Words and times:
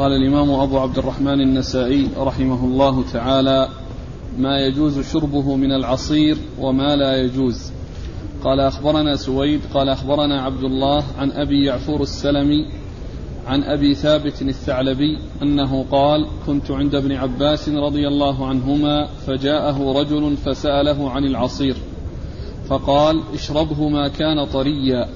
قال 0.00 0.12
الإمام 0.12 0.50
أبو 0.50 0.78
عبد 0.78 0.98
الرحمن 0.98 1.40
النسائي 1.40 2.08
رحمه 2.18 2.64
الله 2.64 3.04
تعالى 3.12 3.68
ما 4.38 4.58
يجوز 4.58 5.12
شربه 5.12 5.56
من 5.56 5.72
العصير 5.72 6.36
وما 6.58 6.96
لا 6.96 7.16
يجوز. 7.16 7.72
قال 8.44 8.60
أخبرنا 8.60 9.16
سويد 9.16 9.60
قال 9.74 9.88
أخبرنا 9.88 10.42
عبد 10.42 10.64
الله 10.64 11.04
عن 11.18 11.30
أبي 11.30 11.64
يعفور 11.64 12.02
السلمي 12.02 12.66
عن 13.46 13.62
أبي 13.62 13.94
ثابت 13.94 14.42
الثعلبي 14.42 15.18
أنه 15.42 15.84
قال 15.90 16.26
كنت 16.46 16.70
عند 16.70 16.94
ابن 16.94 17.12
عباس 17.12 17.68
رضي 17.68 18.08
الله 18.08 18.46
عنهما 18.46 19.06
فجاءه 19.26 20.00
رجل 20.00 20.36
فسأله 20.36 21.10
عن 21.10 21.24
العصير 21.24 21.76
فقال 22.68 23.22
اشربه 23.34 23.88
ما 23.88 24.08
كان 24.08 24.44
طريا. 24.44 25.08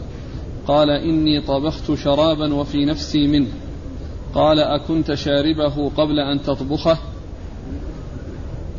قال 0.67 0.91
إني 0.91 1.41
طبخت 1.41 1.95
شرابا 1.95 2.55
وفي 2.55 2.85
نفسي 2.85 3.27
منه. 3.27 3.49
قال 4.35 4.61
أكنت 4.61 5.15
شاربه 5.15 5.91
قبل 5.97 6.21
أن 6.21 6.43
تطبخه؟ 6.43 6.99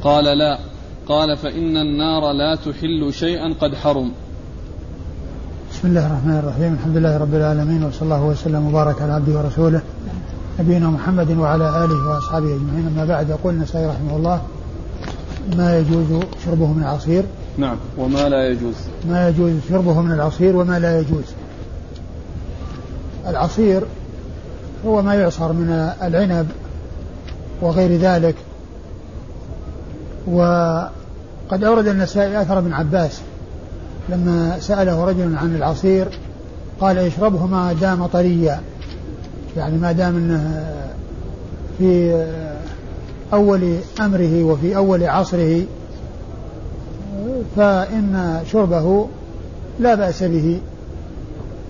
قال 0.02 0.38
لا. 0.38 0.59
قال 1.08 1.38
فإن 1.38 1.77
النار 1.77 2.32
لا 2.32 2.55
تحل 2.55 3.13
شيئا 3.13 3.54
قد 3.62 3.76
حرم. 3.76 4.12
بسم 5.72 5.88
الله 5.88 6.08
الرحمن 6.08 6.38
الرحيم. 6.38 6.73
الحمد 6.73 6.98
لله 6.98 7.18
رب 7.18 7.36
العالمين 7.36 7.84
وصلى 7.84 8.02
الله 8.02 8.23
وسلم 8.23 8.68
وبارك 8.68 9.02
على 9.02 9.13
عبده 9.13 9.40
ورسوله 9.40 9.82
نبينا 10.60 10.90
محمد 10.90 11.38
وعلى 11.38 11.85
آله 11.85 12.10
وأصحابه 12.10 12.55
أجمعين. 12.55 12.88
أما 12.88 13.05
بعد 13.05 13.30
يقول 13.30 13.54
النسائي 13.54 13.85
رحمه 13.85 14.16
الله 14.16 14.41
ما 15.58 15.77
يجوز 15.77 16.24
شربه 16.46 16.68
من 16.68 16.84
العصير؟ 16.84 17.24
نعم. 17.58 17.77
وما 17.98 18.30
لا 18.30 18.49
يجوز. 18.49 18.76
ما 19.10 19.30
يجوز 19.30 19.54
شربه 19.70 20.02
من 20.02 20.12
العصير 20.12 20.55
وما 20.55 20.80
لا 20.80 20.99
يجوز؟ 20.99 21.26
العصير 23.27 23.84
هو 24.85 25.02
ما 25.02 25.16
يعصر 25.16 25.53
من 25.53 25.91
العنب 26.03 26.48
وغير 27.62 27.98
ذلك. 27.99 28.35
وقد 30.27 31.63
أورد 31.63 31.87
النسائي 31.87 32.41
أثر 32.41 32.57
ابن 32.57 32.73
عباس 32.73 33.21
لما 34.10 34.60
سأله 34.60 35.05
رجل 35.05 35.35
عن 35.35 35.55
العصير 35.55 36.07
قال 36.82 36.98
اشربه 36.98 37.45
ما 37.45 37.73
دام 37.73 38.05
طريا. 38.05 38.62
يعني 39.57 39.77
ما 39.77 39.91
دام 39.91 40.15
إنه 40.15 40.65
في 41.77 42.26
أول 43.34 43.77
أمره 43.99 44.43
وفي 44.43 44.76
أول 44.76 45.04
عصره 45.04 45.63
فإن 47.55 48.40
شربه 48.51 49.07
لا 49.79 49.95
بأس 49.95 50.23
به 50.23 50.60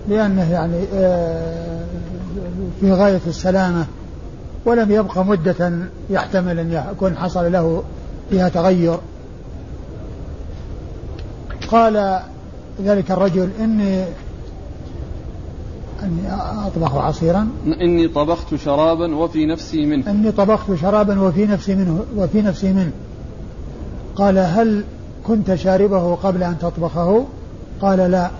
لأنه 0.08 0.52
يعني 0.52 0.84
آه، 0.94 1.75
في 2.80 2.92
غاية 2.92 3.20
السلامة 3.26 3.86
ولم 4.64 4.90
يبقى 4.90 5.24
مدة 5.24 5.72
يحتمل 6.10 6.58
أن 6.58 6.72
يكون 6.72 7.16
حصل 7.16 7.52
له 7.52 7.82
فيها 8.30 8.48
تغير. 8.48 8.98
قال 11.70 12.20
ذلك 12.84 13.10
الرجل 13.10 13.50
إني 13.60 14.04
أني 16.02 16.34
أطبخ 16.66 16.94
عصيرا. 16.94 17.48
إني 17.66 18.08
طبخت 18.08 18.54
شرابا 18.54 19.16
وفي 19.16 19.46
نفسي 19.46 19.86
منه. 19.86 20.10
إني 20.10 20.32
طبخت 20.32 20.74
شرابا 20.74 21.20
وفي 21.20 21.46
نفسي 21.46 21.74
منه 21.74 22.04
وفي 22.16 22.42
نفسي 22.42 22.72
منه. 22.72 22.92
قال 24.16 24.38
هل 24.38 24.84
كنت 25.26 25.54
شاربه 25.54 26.14
قبل 26.14 26.42
أن 26.42 26.58
تطبخه؟ 26.58 27.24
قال 27.82 27.98
لا. 27.98 28.30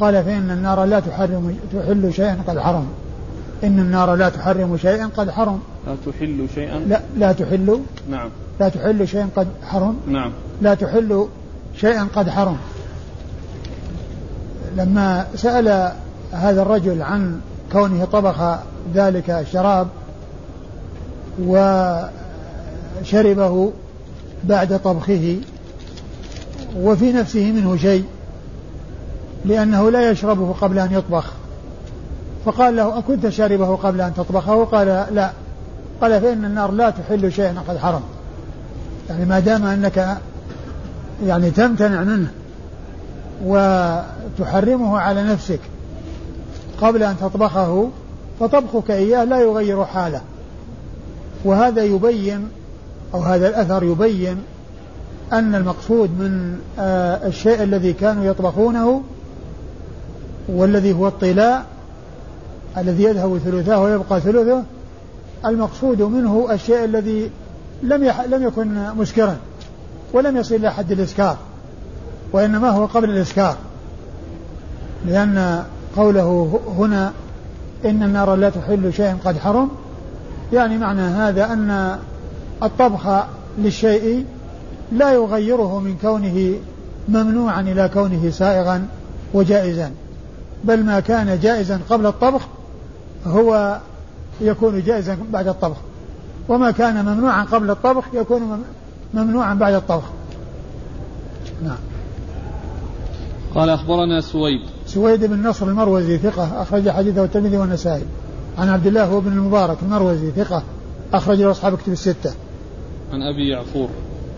قال 0.00 0.24
فإن 0.24 0.50
النار 0.50 0.84
لا 0.84 1.00
تحرم 1.00 1.56
تحل 1.72 2.12
شيئا 2.12 2.38
قد 2.48 2.58
حرم. 2.58 2.86
إن 3.64 3.78
النار 3.78 4.14
لا 4.14 4.28
تحرم 4.28 4.76
شيئا 4.76 5.10
قد 5.16 5.30
حرم. 5.30 5.60
لا 5.86 5.96
تحل 6.06 6.46
شيئا. 6.54 6.78
لا 6.78 7.00
لا 7.16 7.32
تحل. 7.32 7.80
نعم. 8.10 8.28
لا 8.60 8.68
تحل 8.68 9.08
شيئا 9.08 9.28
قد 9.36 9.46
حرم. 9.62 9.96
نعم. 10.06 10.32
لا 10.62 10.74
تحل 10.74 11.26
شيئا 11.76 12.08
قد 12.16 12.28
حرم. 12.28 12.56
لما 14.76 15.26
سأل 15.36 15.92
هذا 16.32 16.62
الرجل 16.62 17.02
عن 17.02 17.40
كونه 17.72 18.04
طبخ 18.04 18.58
ذلك 18.94 19.30
الشراب 19.30 19.88
وشربه 23.02 23.72
بعد 24.44 24.80
طبخه 24.84 25.36
وفي 26.76 27.12
نفسه 27.12 27.52
منه 27.52 27.76
شيء 27.76 28.04
لأنه 29.44 29.90
لا 29.90 30.10
يشربه 30.10 30.54
قبل 30.60 30.78
أن 30.78 30.92
يطبخ. 30.92 31.32
فقال 32.44 32.76
له 32.76 32.98
أكنت 32.98 33.28
شاربه 33.28 33.76
قبل 33.76 34.00
أن 34.00 34.14
تطبخه؟ 34.14 34.64
قال 34.64 35.06
لا. 35.10 35.30
قال 36.00 36.20
فإن 36.20 36.44
النار 36.44 36.70
لا 36.70 36.90
تحل 36.90 37.32
شيئا 37.32 37.54
قد 37.68 37.78
حرم. 37.78 38.02
يعني 39.08 39.24
ما 39.24 39.40
دام 39.40 39.66
أنك 39.66 40.18
يعني 41.24 41.50
تمتنع 41.50 42.04
منه 42.04 42.30
وتحرمه 43.44 44.98
على 44.98 45.22
نفسك 45.22 45.60
قبل 46.80 47.02
أن 47.02 47.16
تطبخه 47.20 47.88
فطبخك 48.40 48.90
إياه 48.90 49.24
لا 49.24 49.40
يغير 49.40 49.84
حاله. 49.84 50.20
وهذا 51.44 51.82
يبين 51.82 52.48
أو 53.14 53.20
هذا 53.20 53.48
الأثر 53.48 53.82
يبين 53.82 54.36
أن 55.32 55.54
المقصود 55.54 56.10
من 56.10 56.58
آه، 56.78 57.26
الشيء 57.26 57.62
الذي 57.62 57.92
كانوا 57.92 58.24
يطبخونه 58.24 59.02
والذي 60.48 60.92
هو 60.92 61.08
الطلاء 61.08 61.64
الذي 62.78 63.02
يذهب 63.02 63.38
ثلثاه 63.38 63.82
ويبقى 63.82 64.20
ثلثه 64.20 64.62
المقصود 65.46 66.02
منه 66.02 66.48
الشيء 66.50 66.84
الذي 66.84 67.30
لم 67.82 68.12
لم 68.28 68.42
يكن 68.42 68.88
مسكرا 68.96 69.36
ولم 70.12 70.36
يصل 70.36 70.54
إلى 70.54 70.72
حد 70.72 70.92
الإسكار 70.92 71.36
وإنما 72.32 72.70
هو 72.70 72.86
قبل 72.86 73.10
الإسكار. 73.10 73.56
لأن 75.06 75.64
قوله 75.96 76.60
هنا 76.78 77.12
إن 77.84 78.02
النار 78.02 78.34
لا 78.34 78.50
تحل 78.50 78.92
شيئا 78.92 79.18
قد 79.24 79.38
حرم 79.38 79.68
يعني 80.52 80.78
معنى 80.78 81.00
هذا 81.00 81.52
أن 81.52 81.98
الطبخ 82.62 83.24
للشيء 83.58 84.24
لا 84.92 85.12
يغيره 85.12 85.80
من 85.80 85.96
كونه 86.02 86.54
ممنوعا 87.08 87.60
إلى 87.60 87.90
كونه 87.94 88.30
سائغا 88.30 88.86
وجائزا 89.34 89.90
بل 90.64 90.84
ما 90.84 91.00
كان 91.00 91.38
جائزا 91.40 91.80
قبل 91.90 92.06
الطبخ 92.06 92.40
هو 93.26 93.78
يكون 94.40 94.82
جائزا 94.82 95.18
بعد 95.32 95.48
الطبخ. 95.48 95.76
وما 96.48 96.70
كان 96.70 97.04
ممنوعا 97.04 97.44
قبل 97.44 97.70
الطبخ 97.70 98.04
يكون 98.14 98.62
ممنوعا 99.14 99.54
بعد 99.54 99.74
الطبخ. 99.74 100.04
نعم. 101.64 101.78
قال 103.54 103.68
أخبرنا 103.68 104.20
سويد. 104.20 104.60
سويد 104.86 105.24
بن 105.24 105.48
نصر 105.48 105.66
المروزي 105.66 106.18
ثقة 106.18 106.62
أخرج 106.62 106.88
حديثه 106.88 107.24
الترمذي 107.24 107.56
والنسائي. 107.56 108.04
عن 108.58 108.68
عبد 108.68 108.86
الله 108.86 109.04
هو 109.04 109.20
بن 109.20 109.32
المبارك 109.32 109.76
المروزي 109.82 110.30
ثقة 110.30 110.62
أخرج 111.14 111.42
له 111.42 111.50
أصحاب 111.50 111.76
كتب 111.76 111.92
الستة. 111.92 112.32
عن 113.12 113.22
أبي 113.22 113.48
يعفور. 113.48 113.88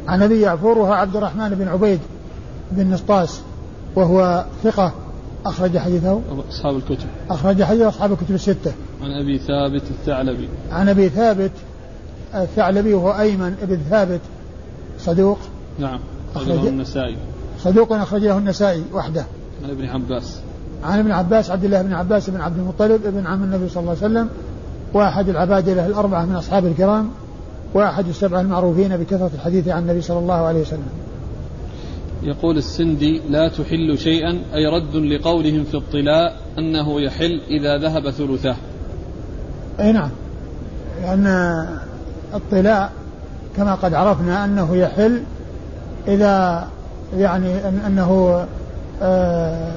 عن 0.08 0.22
أبي 0.22 0.40
يعفور 0.40 0.78
وهو 0.78 0.92
عبد 0.92 1.16
الرحمن 1.16 1.48
بن 1.48 1.68
عبيد 1.68 2.00
بن 2.70 2.90
نسطاس 2.90 3.40
وهو 3.96 4.44
ثقة. 4.62 4.92
أخرج 5.46 5.78
حديثه؟ 5.78 6.20
أصحاب 6.50 6.76
الكتب. 6.76 7.06
أخرج 7.30 7.62
حديثه 7.62 7.88
أصحاب 7.88 8.12
الكتب 8.12 8.34
الستة. 8.34 8.72
عن 9.02 9.10
أبي 9.10 9.38
ثابت 9.38 9.82
الثعلبي. 9.90 10.48
عن 10.70 10.88
أبي 10.88 11.08
ثابت 11.08 11.50
الثعلبي 12.34 12.94
وهو 12.94 13.20
أيمن 13.20 13.54
بن 13.62 13.78
ثابت. 13.90 14.20
صدوق؟ 14.98 15.38
نعم. 15.78 16.00
أخرجه 16.36 16.68
النسائي. 16.68 17.16
صدوق 17.58 17.92
أخرج 17.92 18.24
له 18.24 18.38
النسائي 18.38 18.82
وحده. 18.92 19.24
عن 19.64 19.70
ابن 19.70 19.84
عباس. 19.84 20.38
عن 20.84 20.98
ابن 20.98 21.10
عباس 21.10 21.50
عبد 21.50 21.64
الله 21.64 21.82
بن 21.82 21.92
عباس 21.92 22.30
بن 22.30 22.40
عبد 22.40 22.58
المطلب 22.58 23.06
ابن 23.06 23.26
عم 23.26 23.42
النبي 23.42 23.68
صلى 23.68 23.80
الله 23.80 23.96
عليه 24.02 24.12
وسلم. 24.12 24.28
وأحد 24.94 25.28
العبادلة 25.28 25.86
الأربعة 25.86 26.24
من 26.24 26.36
أصحاب 26.36 26.66
الكرام. 26.66 27.10
وأحد 27.74 28.08
السبعة 28.08 28.40
المعروفين 28.40 28.96
بكثرة 28.96 29.30
الحديث 29.34 29.68
عن 29.68 29.82
النبي 29.82 30.00
صلى 30.00 30.18
الله 30.18 30.34
عليه 30.34 30.60
وسلم. 30.60 30.88
يقول 32.22 32.56
السندي 32.56 33.20
لا 33.30 33.48
تحل 33.48 33.98
شيئا 33.98 34.42
أي 34.54 34.66
رد 34.66 34.96
لقولهم 34.96 35.64
في 35.64 35.74
الطلاء 35.74 36.36
أنه 36.58 37.00
يحل 37.00 37.40
إذا 37.50 37.78
ذهب 37.78 38.10
ثلثه. 38.10 38.56
أي 39.80 39.92
نعم. 39.92 40.10
لأن 41.02 41.26
الطلاء 42.34 42.92
كما 43.56 43.74
قد 43.74 43.94
عرفنا 43.94 44.44
أنه 44.44 44.76
يحل 44.76 45.22
إذا 46.08 46.66
يعني 47.16 47.68
أنه 47.86 48.44
آه، 49.02 49.72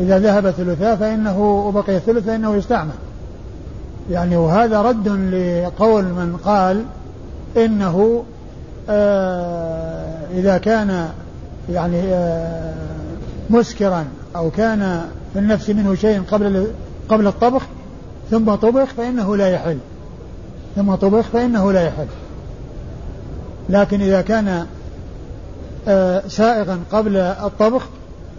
إذا 0.00 0.18
ذهب 0.18 0.50
ثلثاه 0.50 0.94
فإنه 0.94 1.40
وبقي 1.66 1.96
الثلث 1.96 2.26
فإنه 2.26 2.56
يستعمل. 2.56 2.94
يعني 4.10 4.36
وهذا 4.36 4.82
رد 4.82 5.08
لقول 5.08 6.04
من 6.04 6.36
قال 6.44 6.84
إنه 7.56 8.24
آه، 8.90 10.18
إذا 10.34 10.58
كان 10.58 11.08
يعني 11.70 12.02
آه، 12.02 12.74
مسكرا 13.50 14.04
أو 14.36 14.50
كان 14.50 15.08
في 15.32 15.38
النفس 15.38 15.70
منه 15.70 15.94
شيء 15.94 16.22
قبل 16.22 16.66
قبل 17.08 17.26
الطبخ 17.26 17.62
ثم 18.30 18.54
طبخ 18.54 18.84
فإنه 18.84 19.36
لا 19.36 19.48
يحل. 19.48 19.78
ثم 20.76 20.94
طبخ 20.94 21.26
فإنه 21.26 21.72
لا 21.72 21.86
يحل. 21.86 22.06
لكن 23.68 24.00
إذا 24.00 24.20
كان 24.22 24.66
آه، 25.88 26.22
سائغا 26.28 26.80
قبل 26.92 27.16
الطبخ 27.16 27.82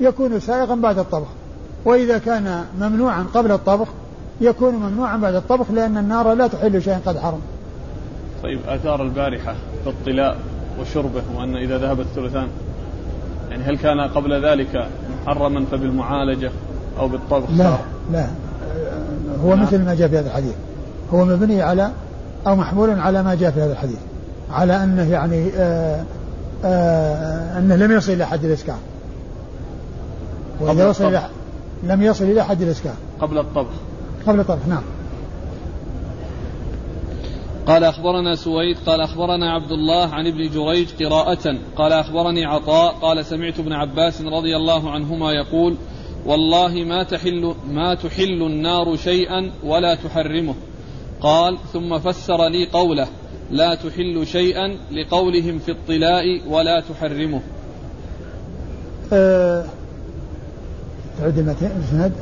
يكون 0.01 0.39
سائغا 0.39 0.75
بعد 0.75 0.99
الطبخ. 0.99 1.27
وإذا 1.85 2.17
كان 2.17 2.65
ممنوعا 2.79 3.25
قبل 3.33 3.51
الطبخ 3.51 3.87
يكون 4.41 4.75
ممنوعا 4.75 5.17
بعد 5.17 5.35
الطبخ 5.35 5.71
لأن 5.71 5.97
النار 5.97 6.33
لا 6.33 6.47
تحل 6.47 6.81
شيئا 6.81 6.99
قد 7.05 7.17
حرم. 7.17 7.41
طيب 8.43 8.59
آثار 8.67 9.03
البارحة 9.03 9.55
في 9.83 9.89
الطلاء 9.89 10.37
وشربه 10.79 11.23
وأن 11.35 11.55
إذا 11.55 11.77
ذهب 11.77 11.99
الثلثان 11.99 12.47
يعني 13.49 13.63
هل 13.63 13.77
كان 13.77 14.01
قبل 14.01 14.45
ذلك 14.45 14.87
محرما 15.25 15.65
فبالمعالجة 15.71 16.51
أو 16.99 17.07
بالطبخ؟ 17.07 17.49
لا 17.57 17.77
لا. 18.11 18.27
هو 19.43 19.55
نعم. 19.55 19.63
مثل 19.63 19.85
ما 19.85 19.95
جاء 19.95 20.07
في 20.07 20.17
هذا 20.17 20.27
الحديث. 20.27 20.55
هو 21.13 21.25
مبني 21.25 21.61
على 21.61 21.91
أو 22.47 22.55
محمول 22.55 22.99
على 22.99 23.23
ما 23.23 23.35
جاء 23.35 23.51
في 23.51 23.61
هذا 23.61 23.71
الحديث. 23.71 23.99
على 24.51 24.83
أنه 24.83 25.11
يعني 25.11 25.49
آآ 25.55 26.03
آآ 26.65 27.57
أنه 27.59 27.75
لم 27.75 27.91
يصل 27.91 28.11
إلى 28.11 28.25
حد 28.25 28.45
الإسكار 28.45 28.77
وإذا 30.59 30.89
وصل 30.89 31.05
إلى 31.05 31.23
لم 31.83 32.01
يصل 32.03 32.25
إلى 32.25 32.43
حد 32.43 32.61
الإسكار 32.61 32.93
قبل 33.21 33.37
الطبخ. 33.37 33.73
قبل 34.27 34.39
الطبخ 34.39 34.67
نعم. 34.69 34.81
قال 37.67 37.83
أخبرنا 37.83 38.35
سويد 38.35 38.77
قال 38.85 39.01
أخبرنا 39.01 39.51
عبد 39.51 39.71
الله 39.71 40.07
عن 40.07 40.27
ابن 40.27 40.49
جريج 40.49 41.03
قراءة 41.03 41.57
قال 41.75 41.93
أخبرني 41.93 42.45
عطاء 42.45 42.93
قال 42.93 43.25
سمعت 43.25 43.59
ابن 43.59 43.73
عباس 43.73 44.21
رضي 44.21 44.55
الله 44.55 44.91
عنهما 44.91 45.31
يقول 45.31 45.75
والله 46.25 46.83
ما 46.83 47.03
تحل 47.03 47.55
ما 47.67 47.95
تحل 47.95 48.43
النار 48.43 48.95
شيئا 48.95 49.51
ولا 49.63 49.95
تحرمه. 49.95 50.55
قال 51.21 51.57
ثم 51.73 51.99
فسر 51.99 52.47
لي 52.47 52.65
قوله 52.65 53.07
لا 53.51 53.75
تحل 53.75 54.27
شيئا 54.27 54.77
لقولهم 54.91 55.59
في 55.59 55.71
الطلاء 55.71 56.23
ولا 56.47 56.79
تحرمه. 56.79 57.41
أه 59.13 59.65
المسند 61.21 62.13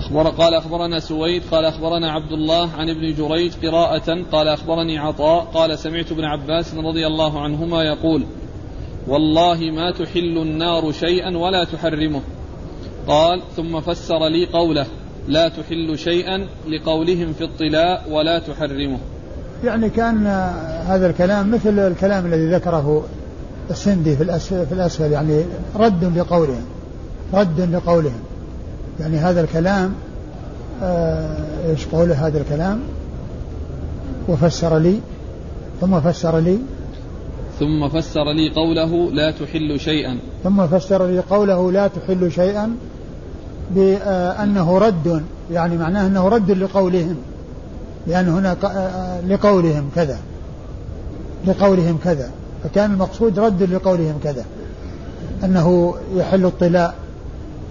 أخبر 0.00 0.28
قال 0.28 0.54
أخبرنا 0.54 1.00
سويد 1.00 1.42
قال 1.50 1.64
أخبرنا 1.64 2.12
عبد 2.12 2.32
الله 2.32 2.70
عن 2.70 2.90
ابن 2.90 3.14
جريج 3.14 3.52
قراءة 3.66 4.24
قال 4.32 4.48
أخبرني 4.48 4.98
عطاء 4.98 5.44
قال 5.44 5.78
سمعت 5.78 6.12
ابن 6.12 6.24
عباس 6.24 6.74
رضي 6.74 7.06
الله 7.06 7.40
عنهما 7.40 7.82
يقول 7.82 8.24
والله 9.08 9.58
ما 9.58 9.92
تحل 9.92 10.38
النار 10.38 10.92
شيئا 10.92 11.38
ولا 11.38 11.64
تحرمه. 11.64 12.20
قال 13.06 13.42
ثم 13.56 13.80
فسر 13.80 14.28
لي 14.28 14.46
قوله 14.46 14.86
لا 15.28 15.48
تحل 15.48 15.98
شيئا 15.98 16.46
لقولهم 16.68 17.32
في 17.32 17.44
الطلاء 17.44 18.04
ولا 18.10 18.38
تحرمه. 18.38 18.98
يعني 19.64 19.90
كان 19.90 20.26
هذا 20.86 21.10
الكلام 21.10 21.50
مثل 21.50 21.78
الكلام 21.78 22.26
الذي 22.26 22.54
ذكره 22.54 23.04
السندي 23.70 24.16
في 24.16 24.22
الأسفل, 24.22 24.66
في 24.66 24.72
الأسفل 24.72 25.12
يعني 25.12 25.44
رد 25.76 26.18
لقولهم 26.18 26.64
رد 27.34 27.60
لقولهم. 27.60 28.29
يعني 29.00 29.16
هذا 29.16 29.40
الكلام 29.40 29.94
آه، 30.82 31.36
إيش 31.70 31.86
قوله 31.86 32.26
هذا 32.26 32.38
الكلام؟ 32.38 32.80
وفسر 34.28 34.78
لي 34.78 35.00
ثم 35.80 36.00
فسر 36.00 36.38
لي. 36.38 36.58
ثم 37.60 37.88
فسر 37.88 38.32
لي 38.32 38.50
قوله 38.50 39.10
لا 39.12 39.30
تحل 39.30 39.80
شيئا. 39.80 40.18
ثم 40.44 40.66
فسر 40.66 41.06
لي 41.06 41.20
قوله 41.20 41.72
لا 41.72 41.88
تحل 41.88 42.32
شيئا 42.32 42.76
بأنه 43.70 44.78
رد 44.78 45.22
يعني 45.52 45.76
معناه 45.76 46.06
أنه 46.06 46.28
رد 46.28 46.50
لقولهم 46.50 47.16
لأن 48.06 48.28
هنا 48.28 48.56
آه، 48.64 49.20
لقولهم 49.20 49.90
كذا 49.94 50.18
لقولهم 51.46 51.98
كذا. 52.04 52.30
فكان 52.64 52.92
المقصود 52.92 53.38
رد 53.38 53.62
لقولهم 53.62 54.18
كذا 54.24 54.44
أنه 55.44 55.94
يحل 56.14 56.44
الطلاء. 56.44 56.94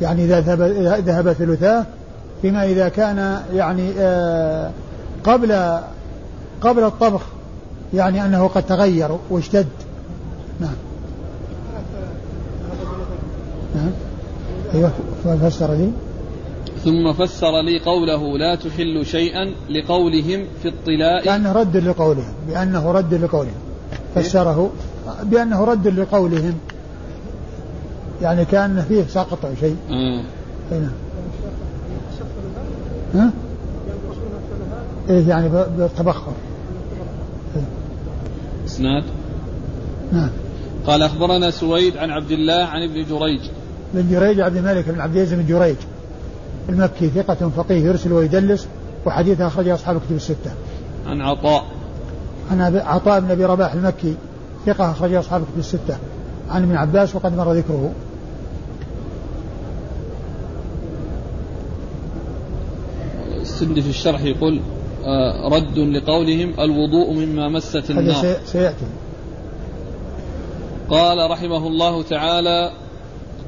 يعني 0.01 0.25
إذا 0.25 0.40
ذهب 0.40 0.62
ذهب 1.06 1.34
ثلثاه 1.34 1.86
فيما 2.42 2.66
إذا 2.66 2.90
كان 2.90 3.42
يعني 3.54 3.92
آه، 3.98 4.72
قبل 5.24 5.80
قبل 6.62 6.84
الطبخ 6.84 7.22
يعني 7.94 8.25
أنه 8.25 8.48
قد 8.48 8.63
تغير 8.63 9.10
واشتد. 9.30 9.68
نعم. 10.60 10.75
نعم. 13.75 13.92
أيوه 14.74 14.92
فسر 15.42 15.74
لي؟ 15.74 15.92
ثم 16.84 17.13
فسر 17.13 17.62
لي 17.62 17.80
قوله 17.80 18.38
لا 18.38 18.56
تحل 18.56 19.06
شيئا 19.06 19.52
لقولهم 19.69 20.45
في 20.62 20.68
الطلاء 20.68 21.24
كأنه 21.24 21.52
رد 21.52 21.78
لقولهم 21.78 22.34
بأنه 22.48 22.92
رد 22.92 23.13
لقولهم. 23.13 23.54
فسره 24.16 24.69
بأنه 25.24 25.63
رد 25.63 25.88
لقولهم. 25.88 26.54
يعني 28.21 28.45
كان 28.45 28.86
فيه 28.88 29.04
سقط 29.04 29.45
أو 29.45 29.51
شيء 29.60 29.77
آه. 29.89 30.24
نعم 30.71 30.92
ها؟ 33.16 33.31
إيه 35.10 35.30
يعني 35.30 35.50
بالتبخر 35.50 36.33
إسناد 38.66 39.04
نعم 40.12 40.30
قال 40.88 41.04
أخبرنا 41.04 41.51
سويد 41.51 41.98
عن 41.98 42.10
عبد 42.10 42.31
الله 42.31 42.63
عن 42.63 42.83
ابن 42.83 43.06
جريج 43.10 43.42
بن 43.94 44.12
جريج 44.12 44.39
عبد 44.39 44.57
الملك 44.57 44.89
بن 44.89 45.01
عبد 45.01 45.16
العزيز 45.16 45.33
بن 45.33 45.45
جريج 45.45 45.75
المكي 46.69 47.10
ثقة 47.10 47.50
فقيه 47.50 47.86
يرسل 47.86 48.13
ويدلس 48.13 48.68
وحديثه 49.06 49.48
أخرجه 49.48 49.74
أصحاب 49.74 49.95
الكتب 49.95 50.16
الستة. 50.16 50.51
عن 51.07 51.21
عطاء. 51.21 51.66
عن 52.51 52.77
عطاء 52.77 53.19
بن 53.19 53.31
أبي 53.31 53.45
رباح 53.45 53.74
المكي 53.74 54.16
ثقة 54.66 54.92
أخرجه 54.92 55.19
أصحاب 55.19 55.42
الكتب 55.42 55.60
الستة. 55.60 55.98
عن 56.50 56.63
ابن 56.63 56.75
عباس 56.75 57.16
وقد 57.16 57.38
مر 57.38 57.54
ذكره. 57.54 57.92
السندي 63.61 63.81
في 63.81 63.89
الشرح 63.89 64.23
يقول 64.23 64.59
آه، 65.06 65.47
رد 65.47 65.79
لقولهم 65.79 66.53
الوضوء 66.59 67.13
مما 67.13 67.50
مست 67.50 67.89
النار. 67.89 68.15
هذا 68.15 68.38
سيأتي. 68.45 68.85
قال 70.89 71.31
رحمه 71.31 71.67
الله 71.67 72.03
تعالى 72.03 72.71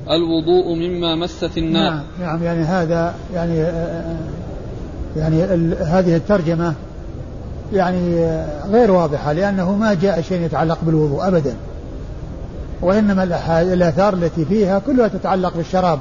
الوضوء 0.10 0.76
مما 0.76 1.16
مست 1.16 1.58
النار. 1.58 1.94
نعم 1.94 2.04
نعم 2.22 2.44
يعني 2.44 2.62
هذا 2.64 3.16
يعني 3.34 3.62
آه، 3.62 4.16
يعني 5.18 5.44
هذه 5.74 6.16
الترجمة 6.16 6.74
يعني 7.74 8.36
غير 8.72 8.92
واضحة 8.92 9.34
لأنه 9.34 9.76
ما 9.76 9.94
جاء 9.94 10.22
شيء 10.22 10.42
يتعلق 10.42 10.78
بالوضوء 10.86 11.28
أبدا. 11.28 11.56
وإنما 12.82 13.24
الآثار 13.62 14.14
التي 14.14 14.46
فيها 14.46 14.80
كلها 14.80 15.08
تتعلق 15.08 15.58
بالشراب 15.58 16.00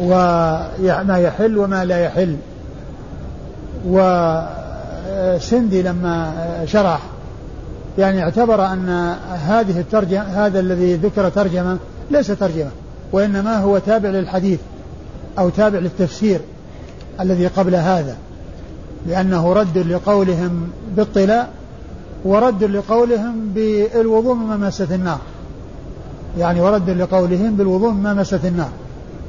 وما 0.00 1.18
يحل 1.18 1.58
وما 1.58 1.84
لا 1.84 1.98
يحل. 1.98 2.36
وسندي 3.86 5.82
لما 5.82 6.32
شرح. 6.64 7.00
يعني 7.98 8.22
اعتبر 8.22 8.66
أن 8.66 9.14
هذه 9.46 9.80
الترجمة 9.80 10.22
هذا 10.22 10.60
الذي 10.60 10.94
ذكر 10.94 11.28
ترجمة 11.28 11.78
ليس 12.10 12.26
ترجمة 12.26 12.70
وإنما 13.12 13.58
هو 13.58 13.78
تابع 13.78 14.08
للحديث 14.08 14.60
أو 15.38 15.48
تابع 15.48 15.78
للتفسير 15.78 16.40
الذي 17.20 17.46
قبل 17.46 17.74
هذا 17.74 18.16
لأنه 19.06 19.52
رد 19.52 19.78
لقولهم 19.78 20.68
بالطلاء 20.96 21.48
ورد 22.24 22.64
لقولهم 22.64 23.50
بالوضوء 23.54 24.34
مما 24.34 24.56
مست 24.56 24.92
النار. 24.92 25.18
يعني 26.38 26.60
ورد 26.60 26.90
لقولهم 26.90 27.56
بالوضوء 27.56 27.90
مما 27.90 28.14
مست 28.14 28.44
النار. 28.44 28.70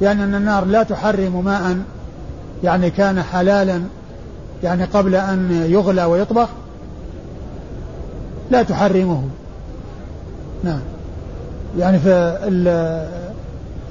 يعني 0.01 0.23
أن 0.23 0.35
النار 0.35 0.65
لا 0.65 0.83
تحرم 0.83 1.41
ماء 1.45 1.77
يعني 2.63 2.89
كان 2.89 3.23
حلالا 3.23 3.81
يعني 4.63 4.83
قبل 4.83 5.15
أن 5.15 5.65
يغلى 5.69 6.03
ويطبخ 6.03 6.49
لا 8.51 8.63
تحرمه. 8.63 9.23
نعم. 10.63 10.79
يعني 11.79 11.99
في 11.99 12.09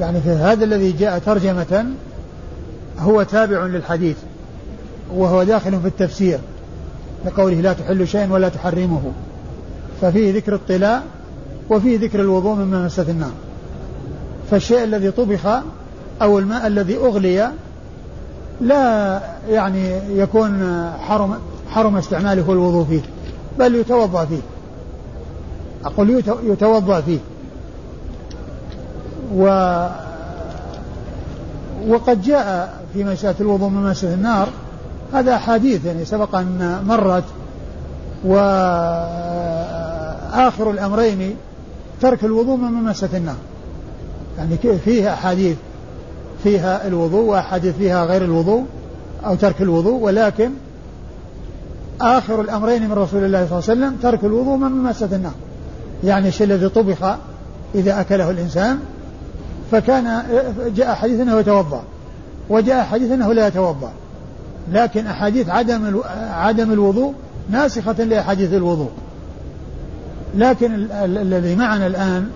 يعني 0.00 0.21
في 0.21 0.30
هذا 0.30 0.64
الذي 0.64 0.92
جاء 0.92 1.18
ترجمة 1.18 1.87
هو 2.99 3.23
تابع 3.23 3.66
للحديث 3.66 4.16
وهو 5.14 5.42
داخل 5.42 5.80
في 5.80 5.88
التفسير 5.88 6.38
لقوله 7.26 7.61
لا 7.61 7.73
تحل 7.73 8.09
شيئا 8.09 8.33
ولا 8.33 8.49
تحرمه. 8.49 9.12
ففيه 10.00 10.35
ذكر 10.35 10.54
الطلاء 10.54 11.02
وفيه 11.71 11.99
ذكر 11.99 12.21
الوضوء 12.21 12.54
مما 12.54 12.85
مست 12.85 13.09
النار. 13.09 13.33
فالشيء 14.50 14.85
الذي 14.85 15.11
طبخ 15.11 15.47
أو 16.23 16.38
الماء 16.38 16.66
الذي 16.66 16.97
أغلي 16.97 17.50
لا 18.61 19.21
يعني 19.49 19.99
يكون 20.19 20.85
حرم 21.01 21.39
حرم 21.71 21.97
استعماله 21.97 22.53
الوضوء 22.53 22.85
فيه 22.85 23.01
بل 23.59 23.75
يتوضأ 23.75 24.25
فيه. 24.25 24.41
أقول 25.85 26.23
يتوضأ 26.43 27.01
فيه. 27.01 27.19
و 29.35 29.47
وقد 31.89 32.23
جاء 32.23 32.75
في 32.93 33.05
مسألة 33.05 33.35
الوضوء 33.41 33.69
من 33.69 33.83
مسألة 33.91 34.15
النار 34.15 34.49
هذا 35.13 35.35
أحاديث 35.35 35.85
يعني 35.85 36.05
سبق 36.05 36.37
أن 36.37 36.83
مرت 36.87 37.25
وآخر 38.25 38.41
الأمرين 40.71 41.37
ترك 42.01 42.25
الوضوء 42.25 42.57
من 42.57 42.73
ممسة 42.73 43.09
النار. 43.15 43.37
يعني 44.39 44.57
فيها 44.85 45.15
أحاديث 45.15 45.57
فيها 46.45 46.87
الوضوء 46.87 47.25
وأحاديث 47.25 47.77
فيها 47.77 48.05
غير 48.05 48.25
الوضوء 48.25 48.65
أو 49.27 49.35
ترك 49.35 49.63
الوضوء 49.63 50.01
ولكن 50.03 50.51
آخر 52.01 52.41
الأمرين 52.41 52.89
من 52.89 52.93
رسول 52.93 53.25
الله 53.25 53.47
صلى 53.47 53.59
الله 53.59 53.71
عليه 53.71 53.81
وسلم 53.81 53.97
ترك 54.03 54.25
الوضوء 54.25 54.57
من 54.57 54.73
ممسة 54.73 55.09
النار 55.13 55.33
يعني 56.05 56.29
الشيء 56.29 56.47
الذي 56.47 56.69
طبخ 56.69 57.17
إذا 57.75 58.01
أكله 58.01 58.31
الإنسان 58.31 58.79
فكان 59.71 60.23
جاء 60.77 60.95
حديث 60.95 61.21
أنه 61.21 61.39
يتوضأ 61.39 61.83
وجاء 62.49 62.85
حديث 62.85 63.11
أنه 63.11 63.33
لا 63.33 63.47
يتوضأ. 63.47 63.93
لكن 64.73 65.07
أحاديث 65.07 65.49
عدم 65.49 66.01
عدم 66.31 66.73
الوضوء 66.73 67.15
ناسخة 67.51 68.05
لأحاديث 68.05 68.53
الوضوء. 68.53 68.91
لكن 70.35 70.89
الذي 71.05 71.57
معنا 71.57 71.87
الآن 71.87 72.31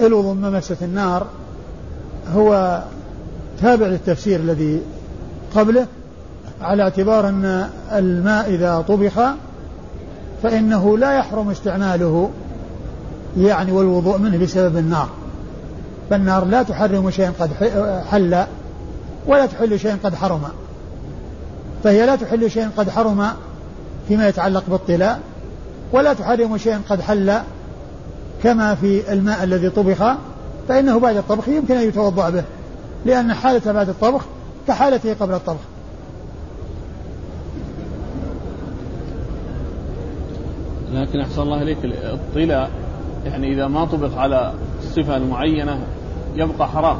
الوضوء 0.00 0.34
من 0.34 0.50
ممسة 0.50 0.76
النار 0.82 1.26
هو 2.34 2.82
تابع 3.62 3.86
للتفسير 3.86 4.40
الذي 4.40 4.82
قبله 5.56 5.86
على 6.60 6.82
اعتبار 6.82 7.28
أن 7.28 7.68
الماء 7.92 8.48
إذا 8.48 8.84
طبخ 8.88 9.12
فإنه 10.42 10.98
لا 10.98 11.18
يحرم 11.18 11.50
استعماله 11.50 12.30
يعني 13.38 13.72
والوضوء 13.72 14.18
منه 14.18 14.38
بسبب 14.38 14.76
النار. 14.76 15.08
فالنار 16.10 16.44
لا 16.44 16.62
تحرم 16.62 17.10
شيئا 17.10 17.32
قد 17.40 17.50
حل 18.10 18.44
ولا 19.26 19.46
تحل 19.46 19.80
شيئا 19.80 19.98
قد 20.04 20.14
حرم. 20.14 20.42
فهي 21.84 22.06
لا 22.06 22.16
تحل 22.16 22.50
شيئا 22.50 22.70
قد 22.76 22.90
حرم 22.90 23.26
فيما 24.08 24.28
يتعلق 24.28 24.64
بالطلاء 24.68 25.20
ولا 25.92 26.12
تحرم 26.12 26.58
شيئا 26.58 26.80
قد 26.88 27.00
حل 27.00 27.32
كما 28.42 28.74
في 28.74 29.12
الماء 29.12 29.44
الذي 29.44 29.70
طبخ 29.70 30.16
فإنه 30.68 31.00
بعد 31.00 31.16
الطبخ 31.16 31.48
يمكن 31.48 31.74
أن 31.74 31.88
يتوضأ 31.88 32.30
به 32.30 32.44
لأن 33.04 33.34
حالته 33.34 33.72
بعد 33.72 33.88
الطبخ 33.88 34.24
كحالته 34.68 35.14
قبل 35.14 35.34
الطبخ. 35.34 35.60
لكن 40.92 41.20
أحسن 41.20 41.42
الله 41.42 41.62
إليك 41.62 41.78
الطلاء 41.84 42.70
يعني 43.24 43.52
إذا 43.52 43.66
ما 43.66 43.84
طبخ 43.84 44.16
على 44.16 44.52
الصفة 44.82 45.16
المعينة 45.16 45.78
يبقى 46.34 46.68
حرام. 46.68 46.98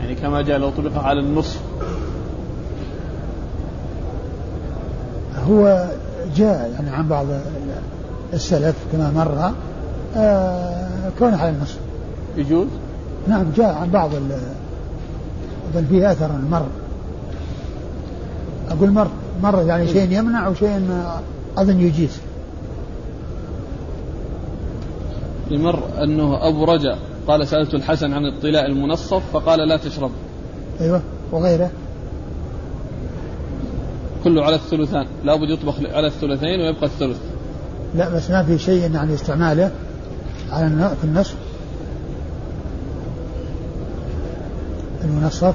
يعني 0.00 0.14
كما 0.14 0.42
جاء 0.42 0.58
لو 0.58 0.70
طبخ 0.70 1.04
على 1.04 1.20
النصف. 1.20 1.60
هو 5.48 5.88
جاء 6.36 6.70
يعني 6.74 6.90
عن 6.90 7.08
بعض 7.08 7.26
السلف 8.32 8.76
كما 8.92 9.10
مر 9.10 9.52
آه 10.16 11.10
كون 11.18 11.34
على 11.34 11.50
النصف. 11.50 11.78
يجوز؟ 12.36 12.66
نعم 13.28 13.46
جاء 13.56 13.74
عن 13.74 13.90
بعض 13.90 14.10
بل 15.74 15.84
فيه 15.84 16.12
اثر 16.12 16.30
مر 16.50 16.66
أقول 18.70 18.90
مر 18.90 19.08
مر 19.42 19.62
يعني 19.62 19.86
شيء 19.86 20.12
يمنع 20.12 20.48
وشيء 20.48 20.80
أظن 21.56 21.80
يجيز. 21.80 22.18
يمر 25.50 25.82
أنه 26.02 26.48
أبو 26.48 26.64
رجا 26.64 26.98
قال 27.26 27.48
سألت 27.48 27.74
الحسن 27.74 28.12
عن 28.12 28.26
الطلاء 28.26 28.66
المنصف 28.66 29.22
فقال 29.32 29.68
لا 29.68 29.76
تشرب. 29.76 30.10
أيوه 30.80 31.02
وغيره. 31.32 31.70
كله 34.24 34.44
على 34.44 34.54
الثلثان 34.54 35.06
لابد 35.24 35.50
يطبخ 35.50 35.74
على 35.92 36.06
الثلثين 36.06 36.60
ويبقى 36.60 36.86
الثلث. 36.86 37.18
لا 37.94 38.08
بس 38.08 38.30
ما 38.30 38.42
في 38.42 38.58
شيء 38.58 38.90
يعني 38.94 39.14
استعماله 39.14 39.70
على 40.52 40.90
في 41.00 41.04
النصف. 41.04 41.36
المنصف 45.04 45.54